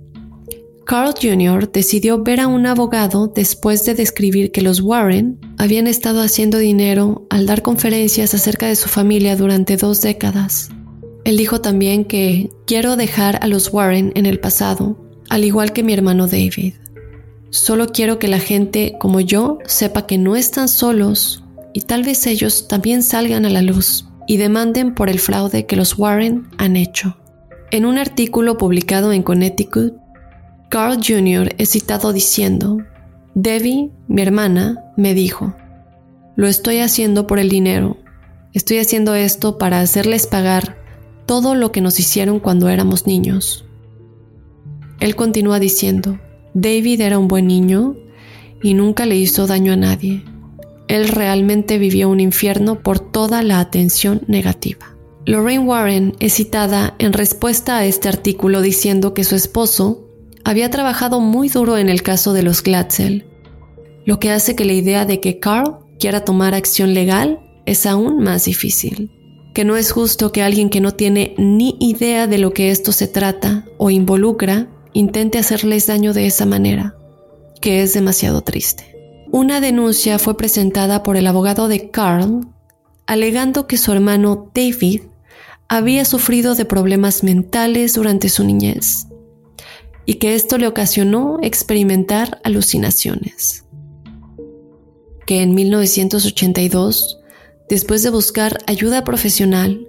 Carl 0.85 1.15
Jr. 1.21 1.73
decidió 1.73 2.23
ver 2.23 2.41
a 2.41 2.47
un 2.47 2.67
abogado 2.67 3.27
después 3.27 3.87
de 3.87 3.95
describir 3.95 4.53
que 4.53 4.61
los 4.61 4.83
Warren 4.83 5.39
habían 5.57 5.87
estado 5.87 6.21
haciendo 6.21 6.59
dinero 6.59 7.27
al 7.31 7.47
dar 7.47 7.63
conferencias 7.63 8.35
acerca 8.35 8.67
de 8.67 8.77
su 8.77 8.91
familia 8.91 9.35
durante 9.35 9.79
dos 9.79 10.03
décadas. 10.03 10.69
Él 11.25 11.39
dijo 11.39 11.63
también 11.63 12.05
que 12.05 12.51
quiero 12.67 12.97
dejar 12.97 13.39
a 13.43 13.49
los 13.49 13.73
Warren 13.73 14.13
en 14.15 14.27
el 14.27 14.41
pasado, 14.41 14.99
al 15.31 15.45
igual 15.45 15.73
que 15.73 15.83
mi 15.83 15.95
hermano 15.95 16.27
David. 16.27 16.75
Solo 17.49 17.93
quiero 17.93 18.19
que 18.19 18.29
la 18.29 18.41
gente 18.41 18.97
como 19.01 19.21
yo 19.21 19.59
sepa 19.65 20.07
que 20.07 20.19
no 20.19 20.37
están 20.37 20.69
solos 20.69 21.45
y 21.73 21.83
tal 21.83 22.03
vez 22.03 22.27
ellos 22.27 22.69
también 22.69 23.03
salgan 23.03 23.45
a 23.47 23.51
la 23.51 23.63
luz 23.63 24.07
y 24.27 24.37
demanden 24.37 24.95
por 24.95 25.09
el 25.09 25.19
fraude 25.19 25.67
que 25.67 25.77
los 25.77 25.99
Warren 25.99 26.49
han 26.59 26.77
hecho. 26.77 27.17
En 27.71 27.87
un 27.87 27.99
artículo 27.99 28.59
publicado 28.59 29.13
en 29.13 29.23
Connecticut, 29.23 29.95
Carl 30.71 30.99
Jr. 31.03 31.55
es 31.59 31.71
citado 31.71 32.13
diciendo, 32.13 32.79
Debbie, 33.35 33.91
mi 34.07 34.23
hermana, 34.23 34.93
me 34.97 35.15
dijo, 35.15 35.55
lo 36.37 36.47
estoy 36.47 36.79
haciendo 36.79 37.27
por 37.27 37.39
el 37.39 37.49
dinero. 37.49 37.97
Estoy 38.53 38.79
haciendo 38.79 39.15
esto 39.15 39.59
para 39.59 39.81
hacerles 39.81 40.27
pagar 40.27 40.79
todo 41.27 41.55
lo 41.55 41.73
que 41.73 41.81
nos 41.81 41.99
hicieron 42.01 42.41
cuando 42.41 42.69
éramos 42.69 43.07
niños. 43.07 43.65
Él 45.01 45.17
continúa 45.17 45.59
diciendo, 45.59 46.19
David 46.55 47.01
era 47.01 47.19
un 47.19 47.29
buen 47.29 47.47
niño 47.47 47.97
y 48.63 48.75
nunca 48.75 49.07
le 49.07 49.17
hizo 49.17 49.47
daño 49.47 49.73
a 49.73 49.77
nadie. 49.77 50.25
Él 50.89 51.09
realmente 51.09 51.79
vivió 51.79 52.09
un 52.09 52.21
infierno 52.21 52.83
por 52.83 52.99
toda 52.99 53.43
la 53.43 53.61
atención 53.61 54.23
negativa. 54.27 54.97
Lorraine 55.27 55.65
Warren 55.65 56.17
es 56.21 56.35
citada 56.35 56.95
en 56.99 57.13
respuesta 57.13 57.77
a 57.77 57.85
este 57.85 58.09
artículo 58.09 58.63
diciendo 58.63 59.13
que 59.13 59.25
su 59.25 59.37
esposo 59.37 60.09
había 60.45 60.71
trabajado 60.71 61.21
muy 61.21 61.51
duro 61.51 61.77
en 61.77 61.91
el 61.91 62.03
caso 62.03 62.33
de 62.33 62.43
los 62.43 62.63
Glatzel, 62.63 63.27
lo 64.07 64.19
que 64.19 64.31
hace 64.31 64.57
que 64.57 64.65
la 64.65 64.73
idea 64.73 65.05
de 65.05 65.21
que 65.21 65.39
Carl 65.39 65.81
quiera 65.99 66.25
tomar 66.25 66.55
acción 66.55 66.95
legal 66.95 67.41
es 67.67 67.85
aún 67.85 68.23
más 68.23 68.47
difícil. 68.47 69.11
Que 69.53 69.67
no 69.67 69.77
es 69.77 69.93
justo 69.93 70.33
que 70.33 70.43
alguien 70.43 70.71
que 70.71 70.81
no 70.81 70.95
tiene 70.95 71.35
ni 71.37 71.77
idea 71.81 72.27
de 72.27 72.39
lo 72.39 72.55
que 72.55 72.71
esto 72.71 72.93
se 72.93 73.09
trata 73.09 73.67
o 73.77 73.91
involucra 73.91 74.69
intente 74.95 75.39
hacerles 75.39 75.87
daño 75.87 76.15
de 76.15 76.27
esa 76.27 76.47
manera, 76.47 76.97
que 77.61 77.83
es 77.83 77.93
demasiado 77.93 78.41
triste. 78.41 78.98
Una 79.31 79.61
denuncia 79.61 80.19
fue 80.19 80.37
presentada 80.37 81.03
por 81.03 81.17
el 81.17 81.27
abogado 81.27 81.69
de 81.69 81.91
Carl, 81.91 82.49
alegando 83.07 83.67
que 83.67 83.77
su 83.77 83.93
hermano 83.93 84.51
David 84.55 85.03
había 85.69 86.05
sufrido 86.05 86.55
de 86.55 86.65
problemas 86.65 87.23
mentales 87.23 87.95
durante 87.95 88.31
su 88.31 88.45
niñez 88.45 89.07
y 90.07 90.15
que 90.15 90.35
esto 90.35 90.57
le 90.57 90.67
ocasionó 90.67 91.39
experimentar 91.43 92.41
alucinaciones. 92.43 93.65
Que 95.27 95.43
en 95.43 95.55
1982, 95.55 97.19
después 97.69 98.03
de 98.03 98.09
buscar 98.09 98.59
ayuda 98.67 99.05
profesional, 99.05 99.87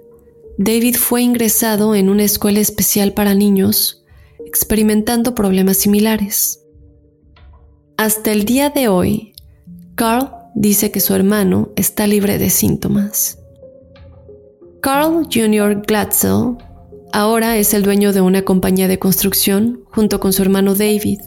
David 0.58 0.96
fue 0.96 1.22
ingresado 1.22 1.94
en 1.94 2.10
una 2.10 2.24
escuela 2.24 2.60
especial 2.60 3.14
para 3.14 3.34
niños 3.34 4.04
experimentando 4.44 5.34
problemas 5.34 5.78
similares. 5.78 6.59
Hasta 8.00 8.32
el 8.32 8.46
día 8.46 8.70
de 8.70 8.88
hoy, 8.88 9.34
Carl 9.94 10.30
dice 10.54 10.90
que 10.90 11.00
su 11.00 11.14
hermano 11.14 11.68
está 11.76 12.06
libre 12.06 12.38
de 12.38 12.48
síntomas. 12.48 13.38
Carl 14.80 15.28
Jr. 15.30 15.82
Glatzel 15.86 16.56
ahora 17.12 17.58
es 17.58 17.74
el 17.74 17.82
dueño 17.82 18.14
de 18.14 18.22
una 18.22 18.40
compañía 18.40 18.88
de 18.88 18.98
construcción 18.98 19.80
junto 19.90 20.18
con 20.18 20.32
su 20.32 20.40
hermano 20.40 20.74
David. 20.74 21.20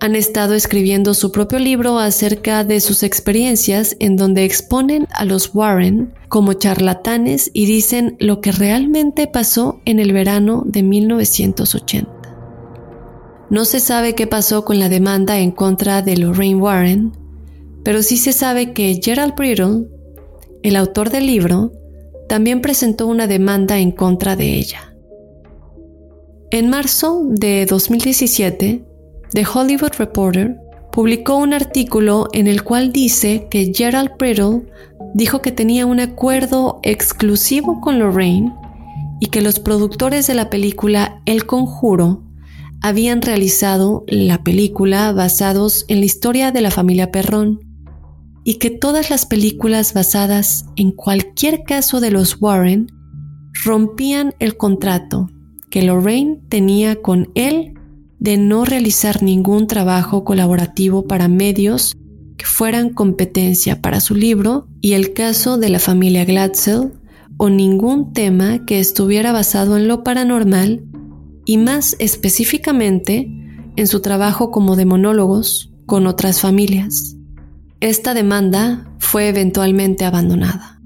Han 0.00 0.16
estado 0.16 0.54
escribiendo 0.54 1.14
su 1.14 1.30
propio 1.30 1.60
libro 1.60 2.00
acerca 2.00 2.64
de 2.64 2.80
sus 2.80 3.04
experiencias 3.04 3.94
en 4.00 4.16
donde 4.16 4.44
exponen 4.44 5.06
a 5.12 5.24
los 5.24 5.54
Warren 5.54 6.12
como 6.28 6.54
charlatanes 6.54 7.48
y 7.54 7.66
dicen 7.66 8.16
lo 8.18 8.40
que 8.40 8.50
realmente 8.50 9.28
pasó 9.28 9.80
en 9.84 10.00
el 10.00 10.12
verano 10.12 10.64
de 10.66 10.82
1980. 10.82 12.15
No 13.48 13.64
se 13.64 13.78
sabe 13.78 14.16
qué 14.16 14.26
pasó 14.26 14.64
con 14.64 14.80
la 14.80 14.88
demanda 14.88 15.38
en 15.38 15.52
contra 15.52 16.02
de 16.02 16.16
Lorraine 16.16 16.60
Warren, 16.60 17.12
pero 17.84 18.02
sí 18.02 18.16
se 18.16 18.32
sabe 18.32 18.72
que 18.72 19.00
Gerald 19.00 19.36
Brittle, 19.36 19.86
el 20.64 20.74
autor 20.74 21.10
del 21.10 21.26
libro, 21.26 21.70
también 22.28 22.60
presentó 22.60 23.06
una 23.06 23.28
demanda 23.28 23.78
en 23.78 23.92
contra 23.92 24.34
de 24.34 24.54
ella. 24.54 24.92
En 26.50 26.70
marzo 26.70 27.22
de 27.24 27.66
2017, 27.66 28.84
The 29.30 29.46
Hollywood 29.46 29.92
Reporter 29.96 30.56
publicó 30.90 31.36
un 31.36 31.54
artículo 31.54 32.26
en 32.32 32.48
el 32.48 32.64
cual 32.64 32.90
dice 32.90 33.46
que 33.48 33.72
Gerald 33.72 34.10
Brittle 34.18 34.62
dijo 35.14 35.40
que 35.40 35.52
tenía 35.52 35.86
un 35.86 36.00
acuerdo 36.00 36.80
exclusivo 36.82 37.80
con 37.80 38.00
Lorraine 38.00 38.52
y 39.20 39.26
que 39.26 39.40
los 39.40 39.60
productores 39.60 40.26
de 40.26 40.34
la 40.34 40.50
película 40.50 41.22
El 41.26 41.46
Conjuro 41.46 42.25
habían 42.82 43.22
realizado 43.22 44.04
la 44.06 44.42
película 44.42 45.12
basados 45.12 45.84
en 45.88 46.00
la 46.00 46.06
historia 46.06 46.52
de 46.52 46.60
la 46.60 46.70
familia 46.70 47.10
Perrón 47.10 47.60
y 48.44 48.54
que 48.54 48.70
todas 48.70 49.10
las 49.10 49.26
películas 49.26 49.92
basadas 49.92 50.66
en 50.76 50.92
cualquier 50.92 51.64
caso 51.64 52.00
de 52.00 52.10
los 52.10 52.40
Warren 52.40 52.86
rompían 53.64 54.34
el 54.38 54.56
contrato 54.56 55.28
que 55.70 55.82
Lorraine 55.82 56.40
tenía 56.48 57.02
con 57.02 57.30
él 57.34 57.74
de 58.18 58.36
no 58.36 58.64
realizar 58.64 59.22
ningún 59.22 59.66
trabajo 59.66 60.24
colaborativo 60.24 61.06
para 61.06 61.28
medios 61.28 61.96
que 62.36 62.46
fueran 62.46 62.90
competencia 62.90 63.80
para 63.82 64.00
su 64.00 64.14
libro 64.14 64.68
y 64.80 64.92
el 64.92 65.12
caso 65.12 65.58
de 65.58 65.68
la 65.68 65.78
familia 65.78 66.24
Glatzel 66.24 66.92
o 67.36 67.50
ningún 67.50 68.12
tema 68.12 68.64
que 68.64 68.78
estuviera 68.78 69.32
basado 69.32 69.76
en 69.76 69.88
lo 69.88 70.04
paranormal 70.04 70.84
y 71.46 71.56
más 71.56 71.96
específicamente 71.98 73.30
en 73.76 73.86
su 73.86 74.00
trabajo 74.00 74.50
como 74.50 74.76
demonólogos 74.76 75.72
con 75.86 76.06
otras 76.06 76.40
familias. 76.42 77.16
Esta 77.80 78.12
demanda 78.12 78.92
fue 78.98 79.28
eventualmente 79.28 80.04
abandonada. 80.04 80.82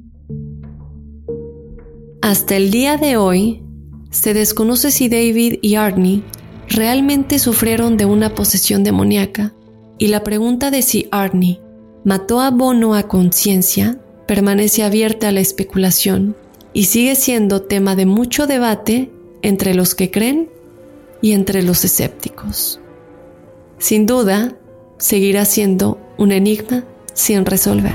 Hasta 2.23 2.57
el 2.57 2.71
día 2.71 2.97
de 2.99 3.17
hoy, 3.17 3.63
se 4.11 4.35
desconoce 4.35 4.91
si 4.91 5.09
David 5.09 5.55
y 5.63 5.77
Arnie 5.77 6.23
realmente 6.69 7.39
sufrieron 7.39 7.97
de 7.97 8.05
una 8.05 8.35
posesión 8.35 8.85
demoníaca, 8.85 9.55
y 9.99 10.09
la 10.09 10.23
pregunta 10.23 10.71
de 10.71 10.83
si 10.83 11.09
Arnie 11.11 11.61
mató 12.05 12.41
a 12.41 12.51
Bono 12.51 12.95
a 12.95 13.05
conciencia 13.05 13.99
permanece 14.27 14.85
abierta 14.85 15.29
a 15.29 15.33
la 15.33 15.41
especulación 15.41 16.37
y 16.73 16.85
sigue 16.85 17.17
siendo 17.17 17.63
tema 17.63 17.97
de 17.97 18.07
mucho 18.07 18.47
debate 18.47 19.11
entre 19.43 19.75
los 19.75 19.95
que 19.95 20.11
creen 20.11 20.51
y 21.23 21.33
entre 21.33 21.63
los 21.63 21.85
escépticos. 21.85 22.81
Sin 23.79 24.07
duda, 24.07 24.57
seguirá 24.99 25.45
siendo 25.45 25.99
un 26.19 26.33
enigma 26.33 26.85
sin 27.15 27.47
resolver. 27.47 27.95